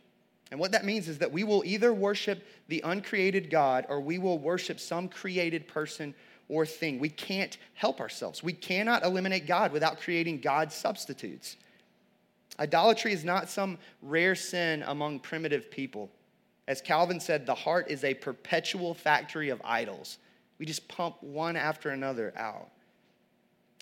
[0.50, 4.18] And what that means is that we will either worship the uncreated God or we
[4.18, 6.14] will worship some created person
[6.48, 6.98] or thing.
[6.98, 8.42] We can't help ourselves.
[8.42, 11.56] We cannot eliminate God without creating God substitutes.
[12.58, 16.10] Idolatry is not some rare sin among primitive people.
[16.66, 20.18] As Calvin said, the heart is a perpetual factory of idols.
[20.58, 22.68] We just pump one after another out.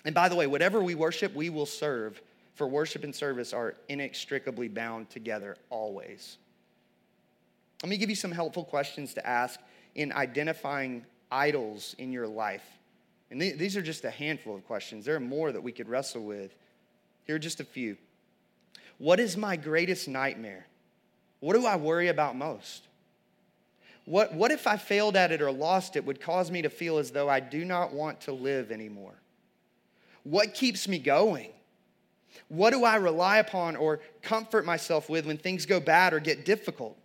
[0.05, 2.21] And by the way, whatever we worship, we will serve,
[2.55, 6.37] for worship and service are inextricably bound together always.
[7.83, 9.59] Let me give you some helpful questions to ask
[9.95, 12.65] in identifying idols in your life.
[13.29, 15.05] And th- these are just a handful of questions.
[15.05, 16.55] There are more that we could wrestle with.
[17.25, 17.97] Here are just a few.
[18.97, 20.65] What is my greatest nightmare?
[21.39, 22.86] What do I worry about most?
[24.07, 26.97] What, what if I failed at it or lost it would cause me to feel
[26.97, 29.15] as though I do not want to live anymore?
[30.23, 31.49] What keeps me going?
[32.47, 36.45] What do I rely upon or comfort myself with when things go bad or get
[36.45, 36.97] difficult?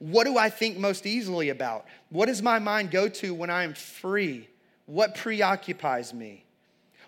[0.00, 1.86] What do I think most easily about?
[2.10, 4.50] What does my mind go to when I am free?
[4.84, 6.44] What preoccupies me?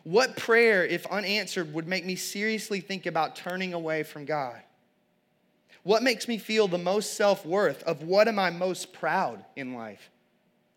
[0.03, 4.63] What prayer, if unanswered, would make me seriously think about turning away from God?
[5.83, 7.83] What makes me feel the most self worth?
[7.85, 10.11] Of what am I most proud in life?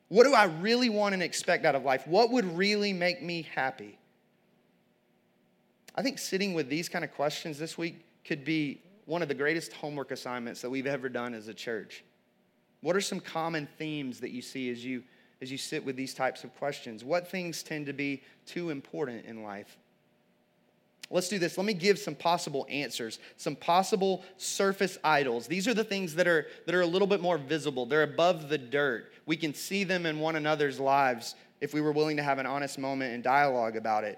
[0.08, 2.08] What do I really want and expect out of life?
[2.08, 3.98] What would really make me happy?
[5.96, 9.34] I think sitting with these kind of questions this week could be one of the
[9.34, 12.04] greatest homework assignments that we've ever done as a church.
[12.82, 15.04] What are some common themes that you see as you
[15.42, 17.04] as you sit with these types of questions?
[17.04, 19.78] What things tend to be too important in life?
[21.10, 21.58] Let's do this.
[21.58, 25.48] Let me give some possible answers, some possible surface idols.
[25.48, 27.86] These are the things that are, that are a little bit more visible.
[27.86, 29.12] They're above the dirt.
[29.26, 32.46] We can see them in one another's lives if we were willing to have an
[32.46, 34.18] honest moment and dialogue about it.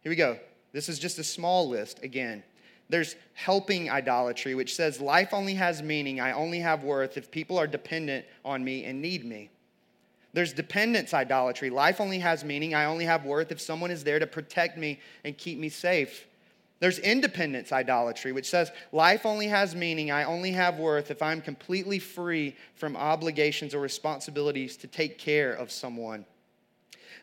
[0.00, 0.38] Here we go.
[0.72, 2.42] This is just a small list again.
[2.88, 7.58] There's helping idolatry, which says life only has meaning, I only have worth if people
[7.58, 9.50] are dependent on me and need me.
[10.34, 11.70] There's dependence idolatry.
[11.70, 12.74] Life only has meaning.
[12.74, 16.26] I only have worth if someone is there to protect me and keep me safe.
[16.80, 20.10] There's independence idolatry, which says life only has meaning.
[20.10, 25.52] I only have worth if I'm completely free from obligations or responsibilities to take care
[25.52, 26.26] of someone.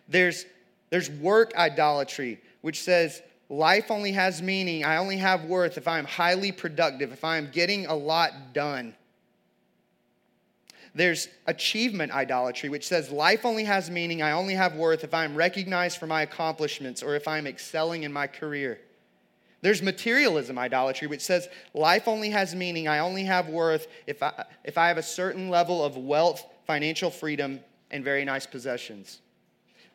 [0.08, 0.46] There's,
[0.90, 4.86] there's work idolatry, which says life only has meaning.
[4.86, 8.96] I only have worth if I'm highly productive, if I'm getting a lot done.
[10.94, 15.36] There's achievement idolatry, which says life only has meaning, I only have worth if I'm
[15.36, 18.80] recognized for my accomplishments or if I'm excelling in my career.
[19.62, 24.46] There's materialism idolatry, which says life only has meaning, I only have worth if I,
[24.64, 29.22] if I have a certain level of wealth, financial freedom, and very nice possessions.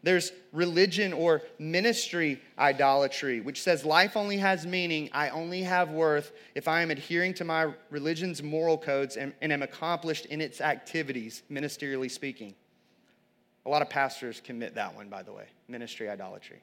[0.02, 6.32] There's religion or ministry idolatry, which says life only has meaning, I only have worth
[6.54, 10.60] if I am adhering to my religion's moral codes and, and am accomplished in its
[10.60, 12.54] activities, ministerially speaking.
[13.64, 16.60] A lot of pastors commit that one, by the way ministry idolatry.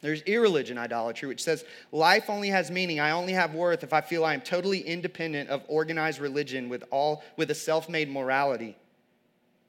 [0.00, 2.98] There's irreligion idolatry, which says life only has meaning.
[2.98, 6.84] I only have worth if I feel I am totally independent of organized religion with
[6.90, 8.76] all with a self-made morality.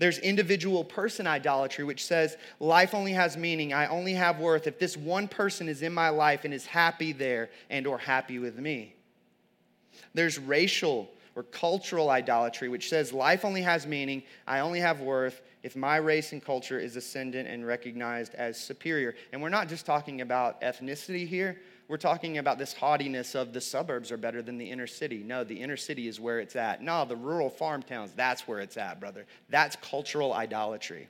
[0.04, 3.72] There's individual person idolatry, which says life only has meaning.
[3.72, 7.14] I only have worth if this one person is in my life and is happy
[7.14, 8.96] there and or happy with me.
[10.14, 14.24] There's racial or cultural idolatry, which says life only has meaning.
[14.46, 19.16] I only have worth if my race and culture is ascendant and recognized as superior.
[19.32, 21.62] And we're not just talking about ethnicity here.
[21.94, 25.22] We're talking about this haughtiness of the suburbs are better than the inner city.
[25.24, 26.82] No, the inner city is where it's at.
[26.82, 29.28] No, the rural farm towns, that's where it's at, brother.
[29.50, 31.08] That's cultural idolatry.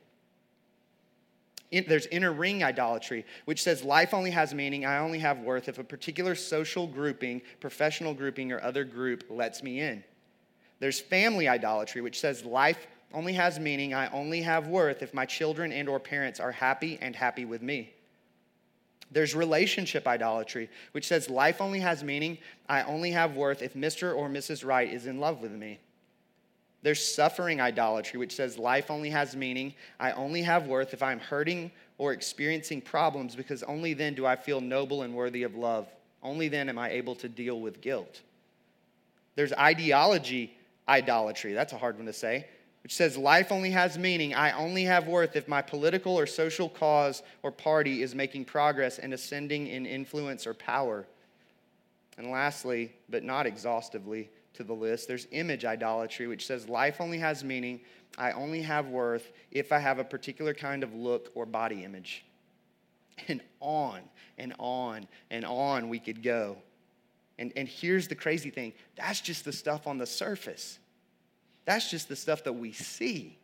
[1.72, 5.80] There's inner ring idolatry, which says life only has meaning, I only have worth if
[5.80, 10.04] a particular social grouping, professional grouping, or other group lets me in.
[10.82, 15.26] There's family idolatry, which says life only has meaning, I only have worth if my
[15.26, 17.94] children and or parents are happy and happy with me.
[19.14, 22.40] There's relationship idolatry, which says life only has meaning.
[22.68, 24.16] I only have worth if Mr.
[24.16, 24.66] or Mrs.
[24.66, 25.80] Right is in love with me.
[26.82, 29.74] There's suffering idolatry, which says life only has meaning.
[30.00, 34.36] I only have worth if I'm hurting or experiencing problems because only then do I
[34.36, 35.88] feel noble and worthy of love.
[36.22, 38.22] Only then am I able to deal with guilt.
[39.36, 40.58] There's ideology
[40.90, 41.54] idolatry.
[41.54, 42.48] That's a hard one to say
[42.84, 44.34] which says life only has meaning.
[44.34, 49.00] I only have worth if my political or social cause or party is making progress
[49.00, 51.08] and ascending in influence or power.
[52.18, 57.18] And lastly, but not exhaustively to the list, there's image idolatry, which says life only
[57.20, 57.80] has meaning.
[58.18, 62.26] I only have worth if I have a particular kind of look or body image.
[63.28, 64.02] And on
[64.40, 66.58] and on and on we could go.
[67.38, 70.80] And, and here's the crazy thing that's just the stuff on the surface.
[71.66, 73.38] That's just the stuff that we see.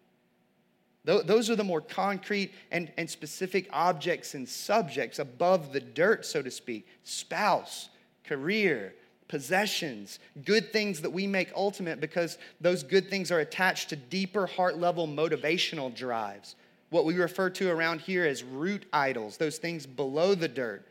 [1.06, 6.42] Those are the more concrete and, and specific objects and subjects above the dirt, so
[6.42, 7.90] to speak spouse,
[8.26, 8.94] career,
[9.28, 14.46] possessions, good things that we make ultimate because those good things are attached to deeper
[14.46, 16.56] heart level motivational drives.
[16.90, 20.86] What we refer to around here as root idols, those things below the dirt.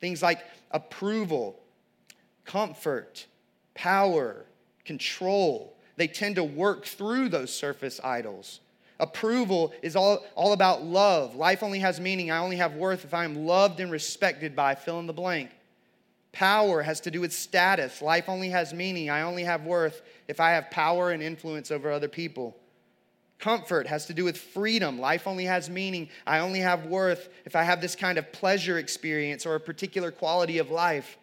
[0.00, 1.60] Things like approval,
[2.44, 3.26] comfort,
[3.74, 4.44] power,
[4.84, 8.60] control, they tend to work through those surface idols.
[9.00, 11.34] Approval is all, all about love.
[11.34, 12.30] Life only has meaning.
[12.30, 15.50] I only have worth if I am loved and respected by fill in the blank.
[16.30, 18.00] Power has to do with status.
[18.00, 19.10] Life only has meaning.
[19.10, 22.56] I only have worth if I have power and influence over other people.
[23.38, 25.00] Comfort has to do with freedom.
[25.00, 26.08] Life only has meaning.
[26.26, 30.12] I only have worth if I have this kind of pleasure experience or a particular
[30.12, 31.18] quality of life.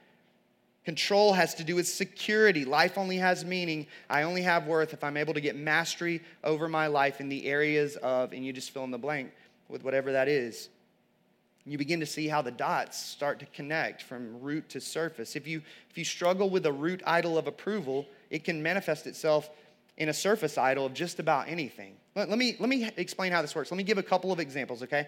[0.85, 2.65] Control has to do with security.
[2.65, 3.85] Life only has meaning.
[4.09, 7.45] I only have worth if I'm able to get mastery over my life in the
[7.45, 9.31] areas of, and you just fill in the blank
[9.67, 10.69] with whatever that is.
[11.65, 15.35] You begin to see how the dots start to connect from root to surface.
[15.35, 19.49] If you, if you struggle with a root idol of approval, it can manifest itself
[19.97, 21.93] in a surface idol of just about anything.
[22.15, 23.69] Let, let, me, let me explain how this works.
[23.69, 25.07] Let me give a couple of examples, okay?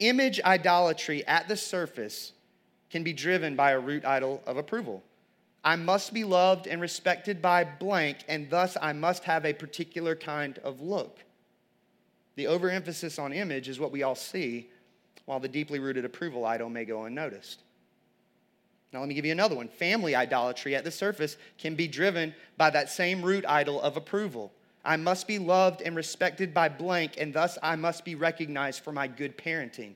[0.00, 2.32] Image idolatry at the surface
[2.90, 5.02] can be driven by a root idol of approval.
[5.64, 10.14] I must be loved and respected by blank, and thus I must have a particular
[10.14, 11.18] kind of look.
[12.36, 14.68] The overemphasis on image is what we all see,
[15.24, 17.62] while the deeply rooted approval idol may go unnoticed.
[18.92, 19.68] Now, let me give you another one.
[19.68, 24.52] Family idolatry at the surface can be driven by that same root idol of approval.
[24.84, 28.92] I must be loved and respected by blank, and thus I must be recognized for
[28.92, 29.94] my good parenting.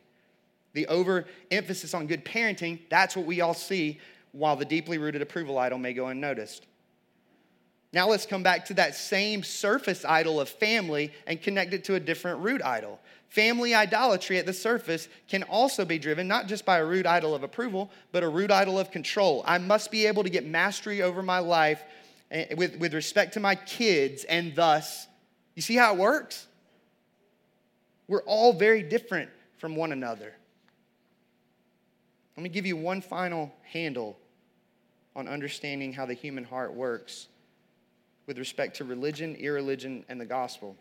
[0.72, 3.98] The overemphasis on good parenting, that's what we all see,
[4.32, 6.66] while the deeply rooted approval idol may go unnoticed.
[7.92, 11.96] Now let's come back to that same surface idol of family and connect it to
[11.96, 13.00] a different root idol.
[13.28, 17.34] Family idolatry at the surface can also be driven not just by a root idol
[17.34, 19.42] of approval, but a root idol of control.
[19.44, 21.82] I must be able to get mastery over my life
[22.30, 25.08] eh, with, with respect to my kids, and thus,
[25.56, 26.46] you see how it works?
[28.06, 30.34] We're all very different from one another.
[32.36, 34.18] Let me give you one final handle
[35.16, 37.28] on understanding how the human heart works
[38.26, 40.76] with respect to religion, irreligion, and the gospel.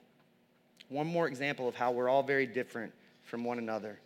[0.89, 2.93] One more example of how we're all very different
[3.23, 3.99] from one another.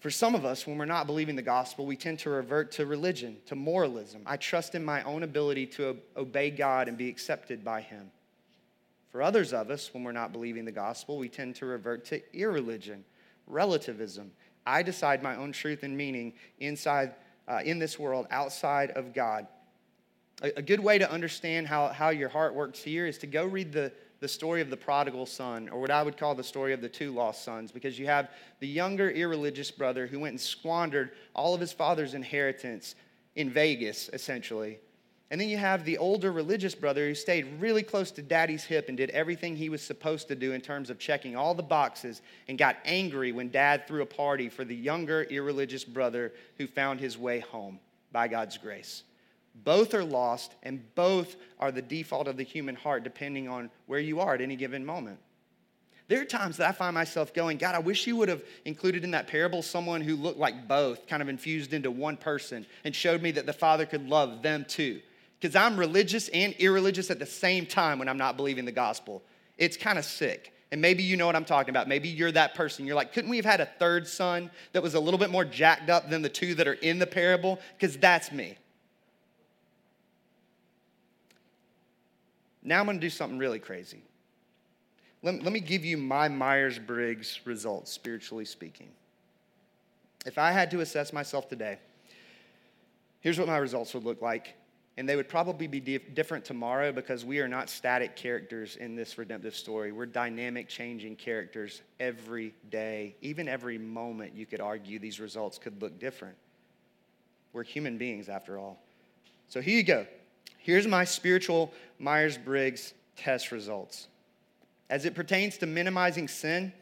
[0.00, 2.86] For some of us, when we're not believing the gospel, we tend to revert to
[2.86, 4.22] religion, to moralism.
[4.26, 8.10] I trust in my own ability to obey God and be accepted by Him.
[9.10, 12.20] For others of us, when we're not believing the gospel, we tend to revert to
[12.36, 13.04] irreligion,
[13.46, 14.30] relativism.
[14.66, 17.14] I decide my own truth and meaning inside,
[17.46, 19.46] uh, in this world, outside of God.
[20.42, 23.44] A, a good way to understand how, how your heart works here is to go
[23.46, 26.72] read the, the story of the prodigal son, or what I would call the story
[26.72, 30.40] of the two lost sons, because you have the younger, irreligious brother who went and
[30.40, 32.94] squandered all of his father's inheritance
[33.34, 34.78] in Vegas, essentially.
[35.30, 38.88] And then you have the older religious brother who stayed really close to daddy's hip
[38.88, 42.22] and did everything he was supposed to do in terms of checking all the boxes
[42.46, 47.00] and got angry when dad threw a party for the younger, irreligious brother who found
[47.00, 47.80] his way home
[48.12, 49.02] by God's grace.
[49.64, 54.00] Both are lost, and both are the default of the human heart, depending on where
[54.00, 55.18] you are at any given moment.
[56.08, 59.02] There are times that I find myself going, God, I wish you would have included
[59.02, 62.94] in that parable someone who looked like both, kind of infused into one person, and
[62.94, 65.00] showed me that the Father could love them too.
[65.40, 69.22] Because I'm religious and irreligious at the same time when I'm not believing the gospel.
[69.58, 70.52] It's kind of sick.
[70.72, 71.88] And maybe you know what I'm talking about.
[71.88, 72.86] Maybe you're that person.
[72.86, 75.44] You're like, couldn't we have had a third son that was a little bit more
[75.44, 77.60] jacked up than the two that are in the parable?
[77.78, 78.56] Because that's me.
[82.62, 84.02] Now I'm going to do something really crazy.
[85.22, 88.88] Let, let me give you my Myers Briggs results, spiritually speaking.
[90.24, 91.78] If I had to assess myself today,
[93.20, 94.54] here's what my results would look like.
[94.98, 98.96] And they would probably be dif- different tomorrow because we are not static characters in
[98.96, 99.92] this redemptive story.
[99.92, 103.14] We're dynamic, changing characters every day.
[103.20, 106.36] Even every moment, you could argue these results could look different.
[107.52, 108.78] We're human beings, after all.
[109.48, 110.06] So here you go.
[110.58, 114.08] Here's my spiritual Myers Briggs test results.
[114.88, 116.72] As it pertains to minimizing sin,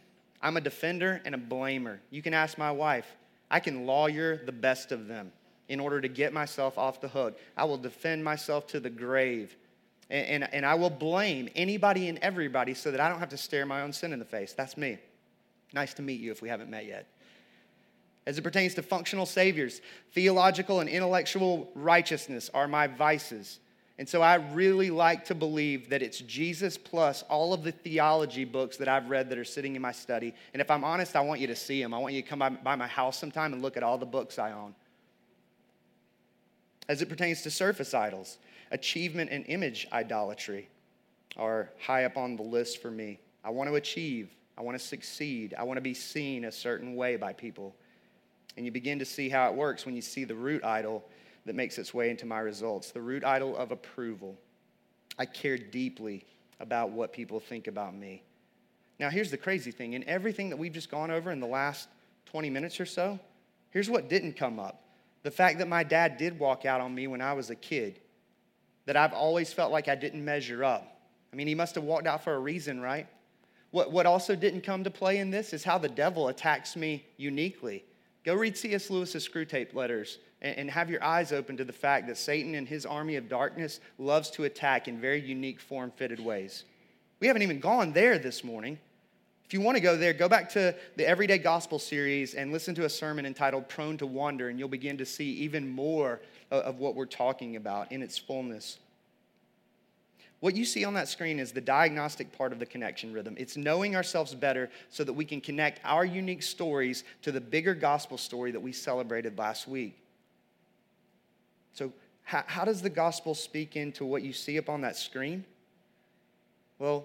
[0.41, 1.99] I'm a defender and a blamer.
[2.11, 3.07] You can ask my wife.
[3.51, 5.33] I can lawyer the best of them
[5.69, 7.39] in order to get myself off the hook.
[7.57, 9.57] I will defend myself to the grave.
[10.11, 13.39] And, and, and, I will blame anybody and everybody so that I don't have to
[13.39, 14.53] stare my own sin in the face.
[14.53, 14.99] That's me.
[15.73, 17.07] Nice to meet you if we haven't met yet.
[18.27, 19.81] As it pertains to functional saviors,
[20.13, 23.61] theological and intellectual righteousness are my vices.
[23.99, 28.45] And so I really like to believe that it's Jesus plus all of the theology
[28.45, 30.35] books that I've read that are sitting in my study.
[30.53, 31.95] And if I'm honest, I want you to see them.
[31.95, 34.07] I want you to come by, by my house sometime and look at all the
[34.07, 34.75] books I own.
[36.89, 38.39] As it pertains to surface idols,
[38.71, 40.69] achievement and image idolatry
[41.37, 43.21] are high up on the list for me.
[43.43, 46.95] I want to achieve, I want to succeed, I want to be seen a certain
[46.95, 47.75] way by people.
[48.57, 51.05] And you begin to see how it works when you see the root idol
[51.47, 54.37] that makes its way into my results the root idol of approval.
[55.19, 56.25] I care deeply
[56.61, 58.23] about what people think about me.
[59.01, 61.89] Now, here's the crazy thing in everything that we've just gone over in the last
[62.27, 63.19] 20 minutes or so,
[63.71, 64.84] here's what didn't come up
[65.25, 67.99] the fact that my dad did walk out on me when I was a kid,
[68.87, 71.01] that I've always felt like I didn't measure up.
[71.33, 73.09] I mean, he must have walked out for a reason, right?
[73.71, 77.05] What, what also didn't come to play in this is how the devil attacks me
[77.17, 77.85] uniquely.
[78.23, 78.89] Go read C.S.
[78.91, 82.69] Lewis's Screwtape letters and, and have your eyes open to the fact that Satan and
[82.69, 86.65] his army of darkness loves to attack in very unique, form fitted ways.
[87.19, 88.79] We haven't even gone there this morning.
[89.55, 92.87] You want to go there, go back to the Everyday Gospel series and listen to
[92.87, 96.97] a sermon entitled Prone to Wander, and you'll begin to see even more of what
[96.97, 98.81] we're talking about in its fullness.
[100.41, 103.37] What you see on that screen is the diagnostic part of the connection rhythm.
[103.39, 107.77] It's knowing ourselves better so that we can connect our unique stories to the bigger
[107.77, 109.97] gospel story that we celebrated last week.
[111.75, 111.93] So,
[112.25, 115.45] how, how does the gospel speak into what you see up on that screen?
[116.81, 117.05] Well,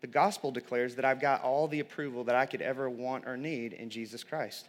[0.00, 3.36] the gospel declares that I've got all the approval that I could ever want or
[3.36, 4.68] need in Jesus Christ.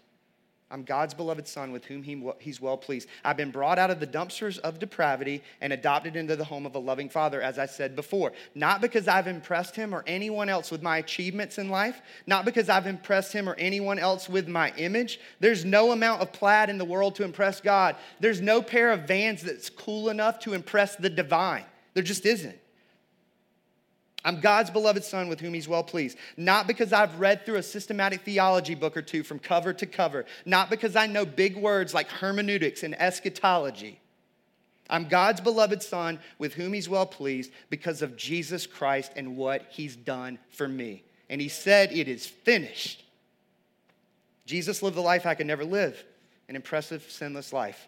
[0.71, 3.09] I'm God's beloved Son with whom he, He's well pleased.
[3.25, 6.75] I've been brought out of the dumpsters of depravity and adopted into the home of
[6.75, 8.31] a loving Father, as I said before.
[8.55, 12.69] Not because I've impressed Him or anyone else with my achievements in life, not because
[12.69, 15.19] I've impressed Him or anyone else with my image.
[15.41, 17.97] There's no amount of plaid in the world to impress God.
[18.21, 21.65] There's no pair of vans that's cool enough to impress the divine.
[21.93, 22.57] There just isn't.
[24.23, 26.17] I'm God's beloved son with whom he's well pleased.
[26.37, 30.25] Not because I've read through a systematic theology book or two from cover to cover.
[30.45, 33.99] Not because I know big words like hermeneutics and eschatology.
[34.89, 39.65] I'm God's beloved son with whom he's well pleased because of Jesus Christ and what
[39.69, 41.03] he's done for me.
[41.29, 43.03] And he said, It is finished.
[44.45, 46.03] Jesus lived the life I could never live
[46.49, 47.87] an impressive, sinless life.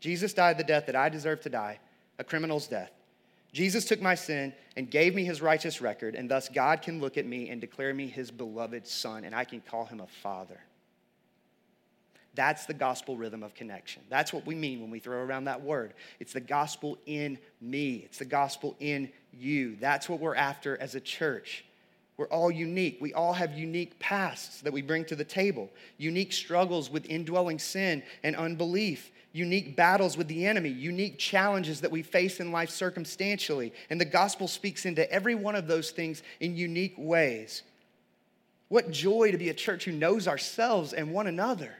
[0.00, 1.80] Jesus died the death that I deserve to die,
[2.20, 2.92] a criminal's death.
[3.52, 7.18] Jesus took my sin and gave me his righteous record, and thus God can look
[7.18, 10.60] at me and declare me his beloved son, and I can call him a father.
[12.34, 14.02] That's the gospel rhythm of connection.
[14.08, 15.92] That's what we mean when we throw around that word.
[16.18, 19.76] It's the gospel in me, it's the gospel in you.
[19.76, 21.64] That's what we're after as a church.
[22.16, 22.98] We're all unique.
[23.00, 27.58] We all have unique pasts that we bring to the table, unique struggles with indwelling
[27.58, 32.70] sin and unbelief, unique battles with the enemy, unique challenges that we face in life
[32.70, 33.72] circumstantially.
[33.90, 37.62] And the gospel speaks into every one of those things in unique ways.
[38.68, 41.74] What joy to be a church who knows ourselves and one another.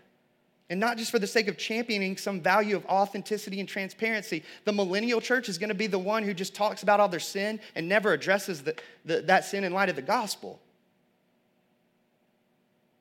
[0.71, 4.43] And not just for the sake of championing some value of authenticity and transparency.
[4.65, 7.21] The millennial church is going to be the one who just talks about all their
[7.21, 8.75] sin and never addresses the,
[9.05, 10.61] the, that sin in light of the gospel.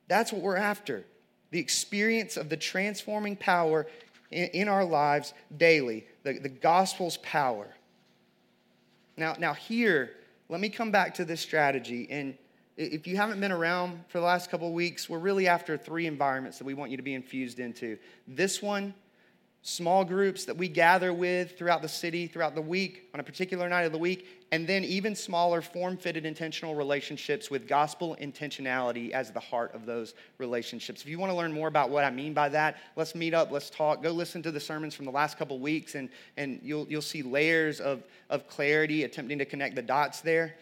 [0.09, 1.05] That's what we're after
[1.51, 3.85] the experience of the transforming power
[4.31, 7.67] in, in our lives daily, the, the gospel's power.
[9.17, 10.11] Now, now, here,
[10.49, 12.07] let me come back to this strategy.
[12.09, 12.37] And
[12.77, 16.07] if you haven't been around for the last couple of weeks, we're really after three
[16.07, 17.97] environments that we want you to be infused into.
[18.27, 18.93] This one,
[19.63, 23.69] small groups that we gather with throughout the city, throughout the week, on a particular
[23.69, 29.11] night of the week, and then even smaller, form fitted, intentional relationships with gospel intentionality
[29.11, 31.01] as the heart of those relationships.
[31.01, 33.51] If you want to learn more about what I mean by that, let's meet up,
[33.51, 34.01] let's talk.
[34.01, 37.21] Go listen to the sermons from the last couple weeks, and, and you'll, you'll see
[37.21, 40.55] layers of, of clarity attempting to connect the dots there.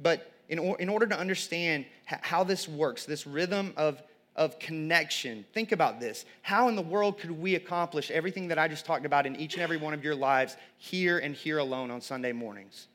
[0.00, 4.02] But in, or, in order to understand how this works, this rhythm of,
[4.36, 6.24] of connection, think about this.
[6.40, 9.54] How in the world could we accomplish everything that I just talked about in each
[9.54, 12.88] and every one of your lives here and here alone on Sunday mornings?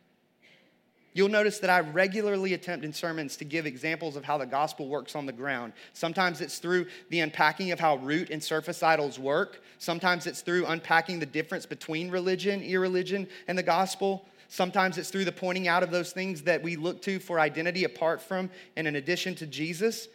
[1.18, 4.88] You'll notice that I regularly attempt in sermons to give examples of how the gospel
[4.88, 5.74] works on the ground.
[5.94, 9.64] Sometimes it's through the unpacking of how root and surface idols work.
[9.80, 14.28] Sometimes it's through unpacking the difference between religion, irreligion, and the gospel.
[14.48, 17.84] Sometimes it's through the pointing out of those things that we look to for identity
[17.84, 20.10] apart from and in addition to Jesus.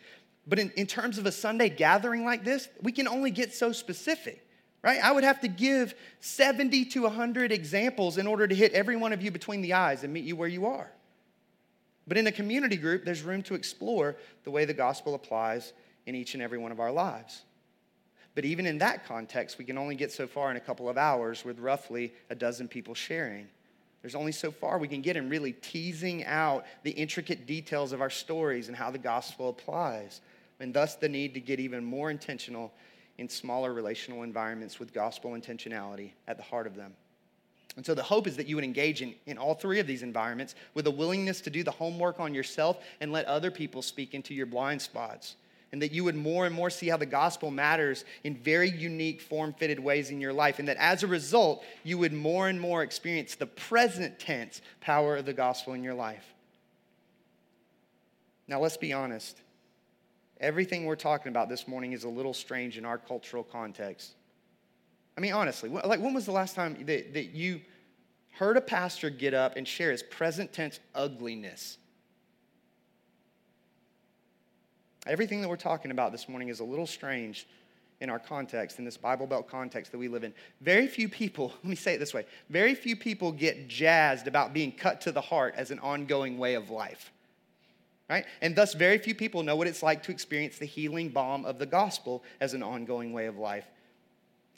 [0.47, 3.73] But in, in terms of a Sunday gathering like this, we can only get so
[3.73, 4.45] specific,
[4.83, 5.03] right?
[5.03, 9.13] I would have to give 70 to 100 examples in order to hit every one
[9.13, 10.91] of you between the eyes and meet you where you are.
[12.07, 15.73] But in a community group, there's room to explore the way the gospel applies
[16.07, 17.43] in each and every one of our lives.
[18.35, 20.97] But even in that context, we can only get so far in a couple of
[20.97, 23.47] hours with roughly a dozen people sharing.
[24.01, 28.01] There's only so far we can get in really teasing out the intricate details of
[28.01, 30.21] our stories and how the gospel applies,
[30.63, 32.73] and thus the need to get even more intentional
[33.19, 36.95] in smaller relational environments with gospel intentionality at the heart of them.
[37.77, 40.03] And so the hope is that you would engage in, in all three of these
[40.03, 44.15] environments with a willingness to do the homework on yourself and let other people speak
[44.15, 45.37] into your blind spots
[45.73, 49.21] and that you would more and more see how the gospel matters in very unique,
[49.23, 52.61] form fitted ways in your life, and that as a result, you would more and
[52.61, 56.35] more experience the present tense power of the gospel in your life.
[58.47, 59.42] Now, let's be honest.
[60.43, 64.13] Everything we're talking about this morning is a little strange in our cultural context.
[65.17, 67.61] I mean, honestly, like when was the last time that, that you
[68.33, 71.79] heard a pastor get up and share his present tense ugliness
[75.07, 77.49] Everything that we're talking about this morning is a little strange
[78.01, 80.33] in our context, in this Bible Belt context that we live in.
[80.61, 84.53] Very few people, let me say it this way very few people get jazzed about
[84.53, 87.13] being cut to the heart as an ongoing way of life.
[88.13, 88.27] Right?
[88.43, 91.59] And thus, very few people know what it's like to experience the healing balm of
[91.59, 93.65] the gospel as an ongoing way of life.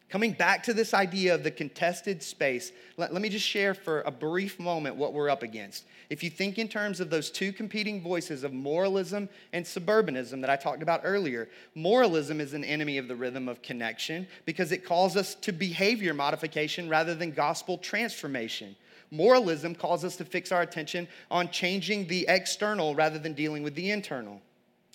[0.09, 4.01] Coming back to this idea of the contested space, let, let, me just share for
[4.01, 5.85] a brief moment what we're up against.
[6.11, 10.51] If you think in terms of those two competing voices of moralism and suburbanism that
[10.51, 14.85] I talked about earlier, moralism is an enemy of the rhythm of connection because it
[14.85, 18.75] calls us to behavior modification rather than gospel transformation.
[19.15, 23.75] Moralism calls us to fix our attention on changing the external rather than dealing with
[23.75, 24.43] the internal.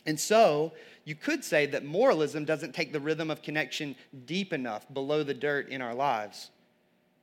[0.05, 0.73] And so,
[1.05, 3.95] you could say that moralism doesn't take the rhythm of connection
[4.25, 6.49] deep enough below the dirt in our lives.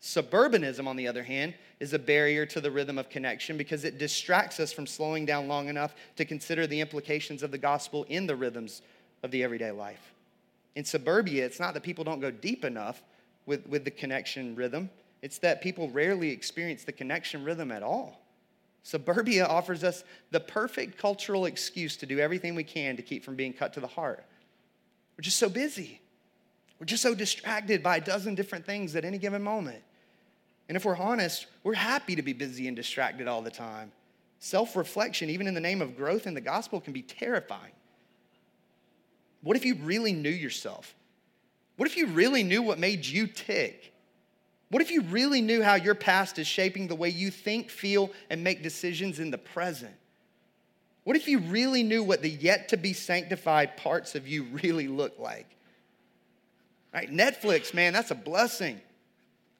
[0.03, 3.99] Suburbanism, on the other hand, is a barrier to the rhythm of connection because it
[3.99, 8.27] distracts us from slowing down long enough to consider the implications of the gospel in
[8.27, 8.83] the rhythms
[9.23, 10.13] of the everyday life.
[10.75, 13.03] In suburbia, it's not that people don't go deep enough
[13.47, 14.91] with, with the connection rhythm,
[15.23, 18.21] it's that people rarely experience the connection rhythm at all.
[18.83, 23.35] Suburbia offers us the perfect cultural excuse to do everything we can to keep from
[23.35, 24.25] being cut to the heart.
[25.17, 26.01] We're just so busy.
[26.79, 29.83] We're just so distracted by a dozen different things at any given moment.
[30.69, 33.93] And if we're honest, we're happy to be busy and distracted all the time.
[34.39, 37.73] Self reflection, even in the name of growth in the gospel, can be terrifying.
[39.43, 40.95] What if you really knew yourself?
[41.77, 43.93] What if you really knew what made you tick?
[44.69, 48.11] What if you really knew how your past is shaping the way you think, feel,
[48.31, 49.95] and make decisions in the present?
[51.05, 54.89] What if you really knew what the yet to be sanctified parts of you really
[54.89, 55.47] look like?
[56.93, 57.13] Right?
[57.13, 58.81] Netflix, man, that's a blessing.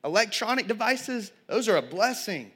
[0.03, 2.51] Electronic devices, those are a blessing.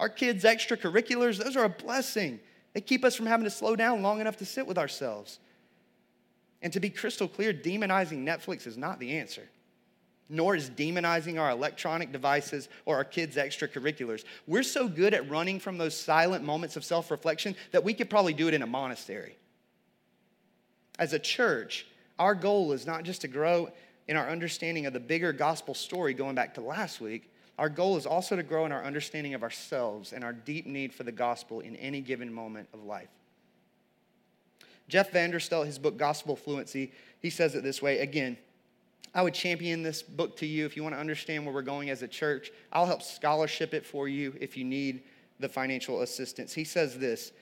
[0.00, 2.40] Our kids' extracurriculars, those are a blessing.
[2.74, 5.38] They keep us from having to slow down long enough to sit with ourselves.
[6.62, 9.48] And to be crystal clear, demonizing Netflix is not the answer,
[10.28, 14.24] nor is demonizing our electronic devices or our kids' extracurriculars.
[14.46, 18.10] We're so good at running from those silent moments of self reflection that we could
[18.10, 19.36] probably do it in a monastery.
[20.98, 21.86] As a church,
[22.18, 23.70] our goal is not just to grow
[24.08, 27.96] in our understanding of the bigger gospel story going back to last week, our goal
[27.96, 31.12] is also to grow in our understanding of ourselves and our deep need for the
[31.12, 33.08] gospel in any given moment of life.
[34.88, 38.36] Jeff Vanderstelt, his book Gospel Fluency, he says it this way again.
[39.16, 41.88] I would champion this book to you if you want to understand where we're going
[41.88, 42.52] as a church.
[42.70, 45.04] I'll help scholarship it for you if you need
[45.40, 46.52] the financial assistance.
[46.52, 47.32] He says this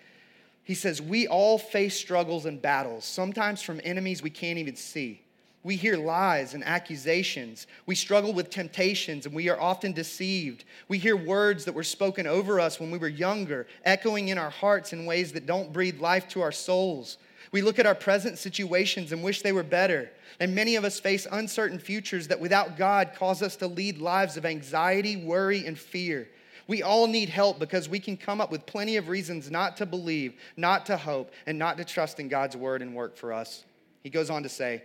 [0.62, 5.22] He says, We all face struggles and battles, sometimes from enemies we can't even see.
[5.64, 7.66] We hear lies and accusations.
[7.86, 10.64] We struggle with temptations and we are often deceived.
[10.86, 14.50] We hear words that were spoken over us when we were younger, echoing in our
[14.50, 17.18] hearts in ways that don't breathe life to our souls.
[17.53, 20.11] We look at our present situations and wish they were better.
[20.40, 24.36] And many of us face uncertain futures that without God cause us to lead lives
[24.36, 26.28] of anxiety, worry, and fear.
[26.66, 29.86] We all need help because we can come up with plenty of reasons not to
[29.86, 33.64] believe, not to hope, and not to trust in God's word and work for us.
[34.03, 34.82] He goes on to say,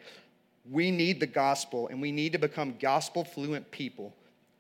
[0.70, 4.14] we need the gospel and we need to become gospel fluent people.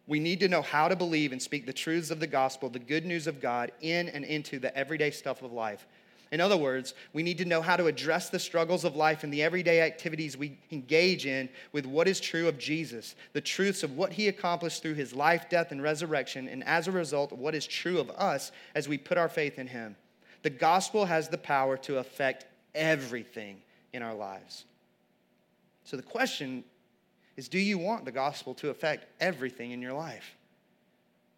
[0.07, 2.79] We need to know how to believe and speak the truths of the gospel, the
[2.79, 5.85] good news of God, in and into the everyday stuff of life.
[6.31, 9.33] In other words, we need to know how to address the struggles of life and
[9.33, 13.97] the everyday activities we engage in with what is true of Jesus, the truths of
[13.97, 17.65] what he accomplished through his life, death, and resurrection, and as a result, what is
[17.65, 19.95] true of us as we put our faith in him.
[20.43, 23.61] The gospel has the power to affect everything
[23.91, 24.65] in our lives.
[25.83, 26.63] So the question
[27.37, 30.35] is do you want the gospel to affect everything in your life?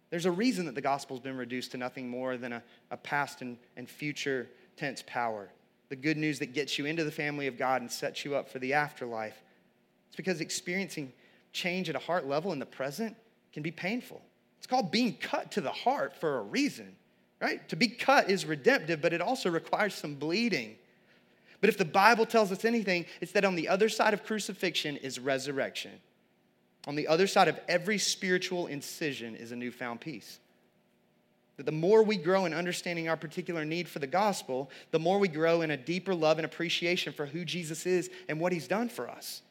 [0.10, 3.42] There's a reason that the gospel's been reduced to nothing more than a, a past
[3.42, 4.50] and, and future
[4.82, 5.48] tense power.
[5.90, 8.50] The good news that gets you into the family of God and sets you up
[8.50, 9.40] for the afterlife.
[10.08, 11.14] It's because experiencing
[11.54, 13.16] change at a heart level in the present
[13.54, 14.22] can be painful.
[14.58, 16.96] It's called being cut to the heart for a reason,
[17.40, 17.68] right?
[17.70, 20.78] To be cut is redemptive, but it also requires some bleeding.
[21.60, 24.98] But if the Bible tells us anything, it's that on the other side of crucifixion
[24.98, 25.92] is resurrection.
[26.88, 30.40] On the other side of every spiritual incision is a newfound peace.
[31.58, 35.20] That the more we grow in understanding our particular need for the gospel, the more
[35.20, 38.68] we grow in a deeper love and appreciation for who Jesus is and what he's
[38.68, 39.42] done for us.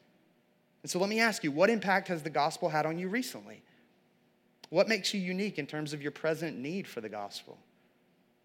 [0.82, 3.62] And so let me ask you what impact has the gospel had on you recently?
[4.70, 7.58] What makes you unique in terms of your present need for the gospel?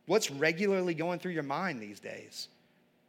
[0.08, 2.50] What's regularly going through your mind these days?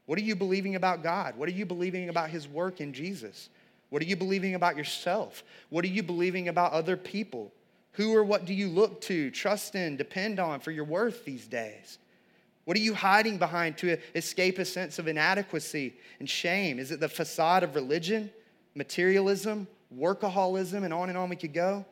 [0.07, 1.37] What are you believing about God?
[1.37, 3.49] What are you believing about His work in Jesus?
[3.91, 5.43] What are you believing about yourself?
[5.71, 7.53] What are you believing about other people?
[7.97, 11.47] Who or what do you look to, trust in, depend on for your worth these
[11.47, 11.99] days?
[12.67, 16.79] What are you hiding behind to escape a sense of inadequacy and shame?
[16.79, 18.31] Is it the facade of religion,
[18.75, 19.67] materialism,
[19.97, 21.87] workaholism, and on and on we could go?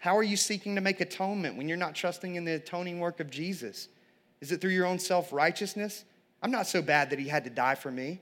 [0.00, 3.20] How are you seeking to make atonement when you're not trusting in the atoning work
[3.20, 3.88] of Jesus?
[4.40, 6.04] Is it through your own self righteousness?
[6.42, 8.20] I'm not so bad that he had to die for me.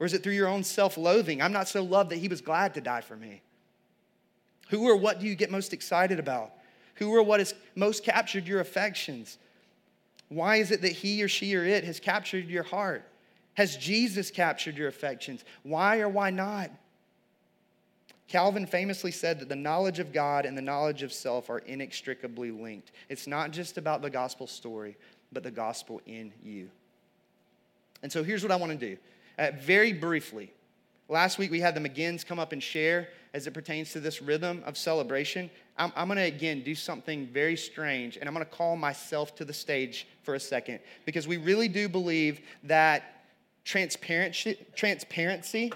[0.00, 1.42] Or is it through your own self loathing?
[1.42, 3.42] I'm not so loved that he was glad to die for me.
[4.68, 6.52] Who or what do you get most excited about?
[6.96, 9.38] Who or what has most captured your affections?
[10.28, 13.08] Why is it that he or she or it has captured your heart?
[13.54, 15.44] Has Jesus captured your affections?
[15.62, 16.70] Why or why not?
[18.28, 22.50] Calvin famously said that the knowledge of God and the knowledge of self are inextricably
[22.50, 22.90] linked.
[23.08, 24.96] It's not just about the gospel story,
[25.32, 26.68] but the gospel in you.
[28.02, 28.96] And so here's what I want to do.
[29.38, 30.52] Uh, very briefly,
[31.08, 34.22] last week we had the McGinns come up and share as it pertains to this
[34.22, 35.50] rhythm of celebration.
[35.76, 39.34] I'm, I'm going to again do something very strange, and I'm going to call myself
[39.36, 43.24] to the stage for a second because we really do believe that
[43.64, 45.72] transparency, transparency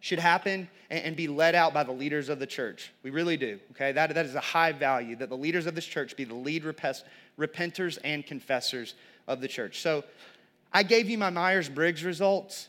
[0.00, 2.92] should happen and, and be led out by the leaders of the church.
[3.02, 3.92] We really do, okay?
[3.92, 6.64] That, that is a high value that the leaders of this church be the lead
[6.64, 8.94] repenters and confessors
[9.26, 9.80] of the church.
[9.80, 10.04] So
[10.72, 12.68] I gave you my Myers Briggs results,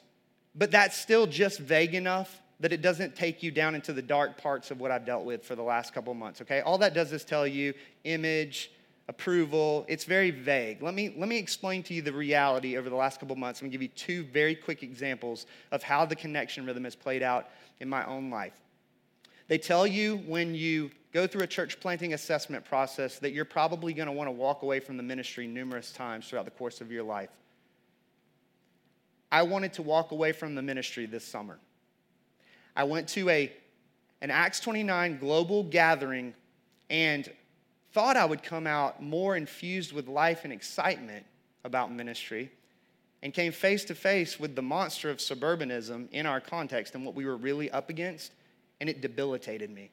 [0.57, 4.41] but that's still just vague enough that it doesn't take you down into the dark
[4.41, 6.61] parts of what I've dealt with for the last couple months, okay?
[6.61, 8.71] All that does is tell you image,
[9.07, 9.85] approval.
[9.87, 10.81] It's very vague.
[10.81, 13.61] Let me, let me explain to you the reality over the last couple months.
[13.61, 17.23] I'm gonna give you two very quick examples of how the connection rhythm has played
[17.23, 17.49] out
[17.79, 18.53] in my own life.
[19.47, 23.93] They tell you when you go through a church planting assessment process that you're probably
[23.93, 27.29] gonna wanna walk away from the ministry numerous times throughout the course of your life.
[29.31, 31.59] I wanted to walk away from the ministry this summer.
[32.75, 33.51] I went to a,
[34.21, 36.33] an Acts 29 global gathering
[36.89, 37.31] and
[37.91, 41.25] thought I would come out more infused with life and excitement
[41.63, 42.51] about ministry
[43.23, 47.15] and came face to face with the monster of suburbanism in our context and what
[47.15, 48.31] we were really up against,
[48.79, 49.89] and it debilitated me.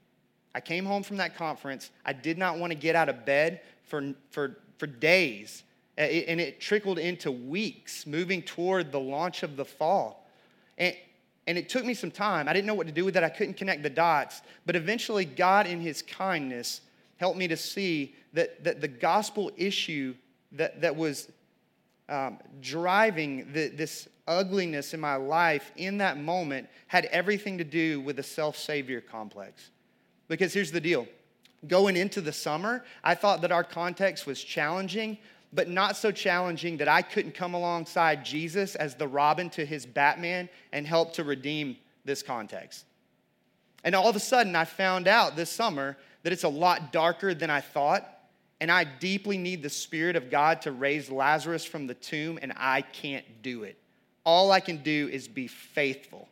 [0.55, 1.91] I came home from that conference.
[2.05, 5.65] I did not want to get out of bed for, for, for days,
[5.97, 10.29] and it trickled into weeks moving toward the launch of the fall.
[10.77, 10.97] And,
[11.47, 12.49] and it took me some time.
[12.49, 13.25] I didn't know what to do with that.
[13.25, 14.43] I couldn't connect the dots.
[14.67, 16.81] But eventually, God, in His kindness,
[17.19, 20.15] helped me to see that, that the gospel issue
[20.53, 21.29] that, that was
[22.09, 28.01] um, driving the, this ugliness in my life in that moment had everything to do
[28.01, 29.71] with the self savior complex.
[30.29, 31.07] Because here's the deal
[31.67, 35.19] going into the summer, I thought that our context was challenging,
[35.55, 39.87] but not so challenging that I couldn't come alongside Jesus as the Robin to his
[39.87, 42.85] Batman and help to redeem this context.
[43.85, 47.35] And all of a sudden, I found out this summer that it's a lot darker
[47.35, 48.11] than I thought.
[48.61, 52.53] And I deeply need the Spirit of God to raise Lazarus from the tomb, and
[52.57, 53.79] I can't do it.
[54.25, 56.29] All I can do is be faithful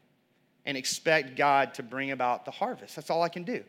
[0.64, 2.96] and expect God to bring about the harvest.
[2.96, 3.62] That's all I can do.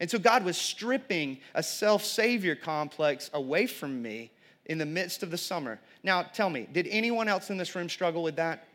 [0.00, 4.30] And so God was stripping a self savior complex away from me
[4.66, 5.78] in the midst of the summer.
[6.02, 8.66] Now, tell me, did anyone else in this room struggle with that?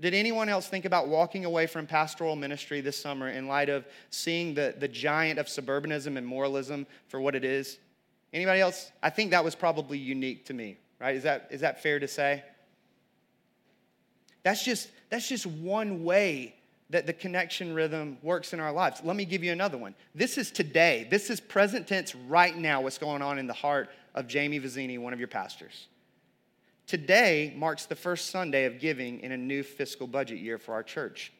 [0.00, 3.84] Did anyone else think about walking away from pastoral ministry this summer in light of
[4.08, 7.78] seeing the, the giant of suburbanism and moralism for what it is?
[8.32, 8.92] Anybody else?
[9.02, 11.14] I think that was probably unique to me, right?
[11.14, 12.42] Is that, is that fair to say?
[14.42, 16.54] That's just, that's just one way
[16.88, 19.00] that the connection rhythm works in our lives.
[19.04, 19.94] Let me give you another one.
[20.14, 21.06] This is today.
[21.10, 24.98] This is present tense right now, what's going on in the heart of Jamie Vizzini,
[24.98, 25.88] one of your pastors.
[26.86, 30.82] Today marks the first Sunday of giving in a new fiscal budget year for our
[30.82, 31.32] church.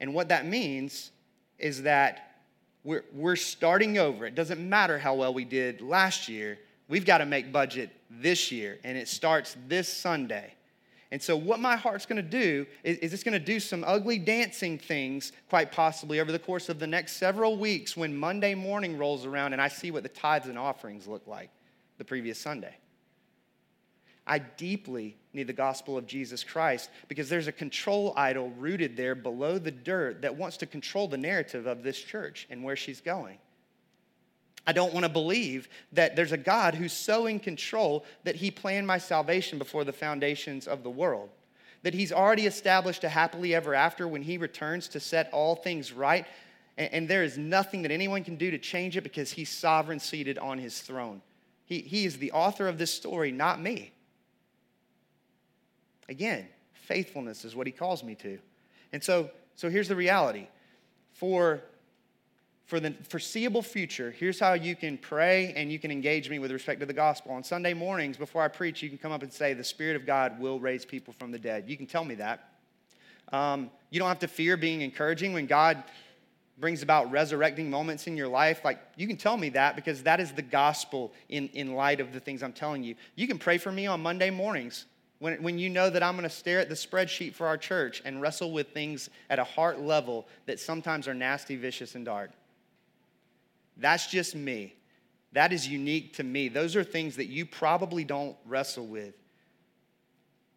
[0.00, 1.10] And what that means
[1.58, 2.36] is that
[2.84, 4.26] we're, we're starting over.
[4.26, 6.58] It doesn't matter how well we did last year,
[6.88, 10.52] we've got to make budget this year, and it starts this Sunday.
[11.12, 14.78] And so, what my heart's gonna do is, is it's gonna do some ugly dancing
[14.78, 19.26] things, quite possibly, over the course of the next several weeks when Monday morning rolls
[19.26, 21.50] around and I see what the tithes and offerings look like
[21.98, 22.74] the previous Sunday.
[24.26, 29.14] I deeply need the gospel of Jesus Christ because there's a control idol rooted there
[29.14, 33.02] below the dirt that wants to control the narrative of this church and where she's
[33.02, 33.36] going.
[34.66, 38.50] I don't want to believe that there's a God who's so in control that he
[38.50, 41.30] planned my salvation before the foundations of the world.
[41.82, 45.92] That he's already established a happily ever after when he returns to set all things
[45.92, 46.26] right.
[46.78, 49.98] And, and there is nothing that anyone can do to change it because he's sovereign
[49.98, 51.22] seated on his throne.
[51.64, 53.92] He, he is the author of this story, not me.
[56.08, 58.38] Again, faithfulness is what he calls me to.
[58.92, 60.46] And so, so here's the reality.
[61.14, 61.62] For
[62.66, 66.50] for the foreseeable future, here's how you can pray and you can engage me with
[66.50, 67.32] respect to the gospel.
[67.32, 70.06] On Sunday mornings, before I preach, you can come up and say, The Spirit of
[70.06, 71.64] God will raise people from the dead.
[71.66, 72.48] You can tell me that.
[73.32, 75.82] Um, you don't have to fear being encouraging when God
[76.58, 78.60] brings about resurrecting moments in your life.
[78.64, 82.12] Like, you can tell me that because that is the gospel in, in light of
[82.12, 82.94] the things I'm telling you.
[83.16, 84.86] You can pray for me on Monday mornings
[85.18, 88.02] when, when you know that I'm going to stare at the spreadsheet for our church
[88.04, 92.30] and wrestle with things at a heart level that sometimes are nasty, vicious, and dark.
[93.82, 94.74] That's just me.
[95.32, 96.48] That is unique to me.
[96.48, 99.14] Those are things that you probably don't wrestle with.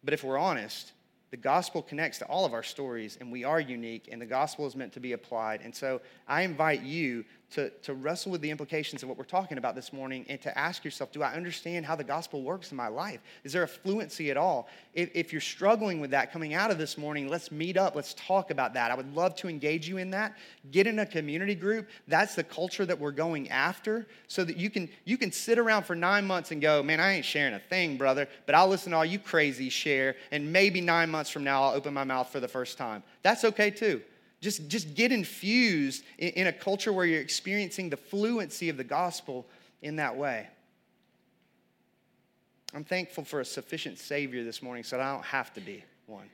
[0.04, 0.92] But if we're honest,
[1.30, 4.66] the gospel connects to all of our stories, and we are unique, and the gospel
[4.66, 5.60] is meant to be applied.
[5.62, 9.56] And so I invite you to, to wrestle with the implications of what we're talking
[9.56, 12.76] about this morning and to ask yourself do I understand how the gospel works in
[12.76, 13.20] my life?
[13.44, 14.68] Is there a fluency at all?
[14.94, 17.94] If, if you're struggling with that coming out of this morning, let's meet up.
[17.94, 18.90] Let's talk about that.
[18.90, 20.36] I would love to engage you in that.
[20.72, 21.88] Get in a community group.
[22.08, 25.84] That's the culture that we're going after so that you can, you can sit around
[25.84, 28.90] for nine months and go, man, I ain't sharing a thing, brother, but I'll listen
[28.90, 32.28] to all you crazy share, and maybe nine months from now, I'll open my mouth
[32.30, 33.02] for the first time.
[33.22, 34.02] That's okay too.
[34.40, 38.84] Just, just get infused in, in a culture where you're experiencing the fluency of the
[38.84, 39.46] gospel
[39.82, 40.46] in that way.
[42.74, 45.82] I'm thankful for a sufficient Savior this morning so that I don't have to be
[46.06, 46.28] one.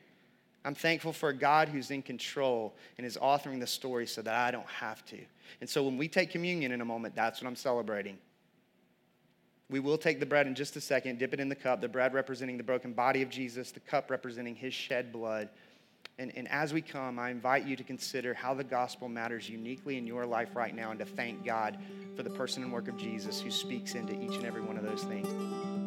[0.65, 4.35] I'm thankful for a God who's in control and is authoring the story so that
[4.35, 5.19] I don't have to.
[5.61, 8.17] And so when we take communion in a moment, that's what I'm celebrating.
[9.71, 11.89] We will take the bread in just a second, dip it in the cup, the
[11.89, 15.49] bread representing the broken body of Jesus, the cup representing his shed blood.
[16.19, 19.97] And, and as we come, I invite you to consider how the gospel matters uniquely
[19.99, 21.79] in your life right now and to thank God
[22.17, 24.85] for the person and work of Jesus who speaks into each and every one of
[24.85, 25.82] those things.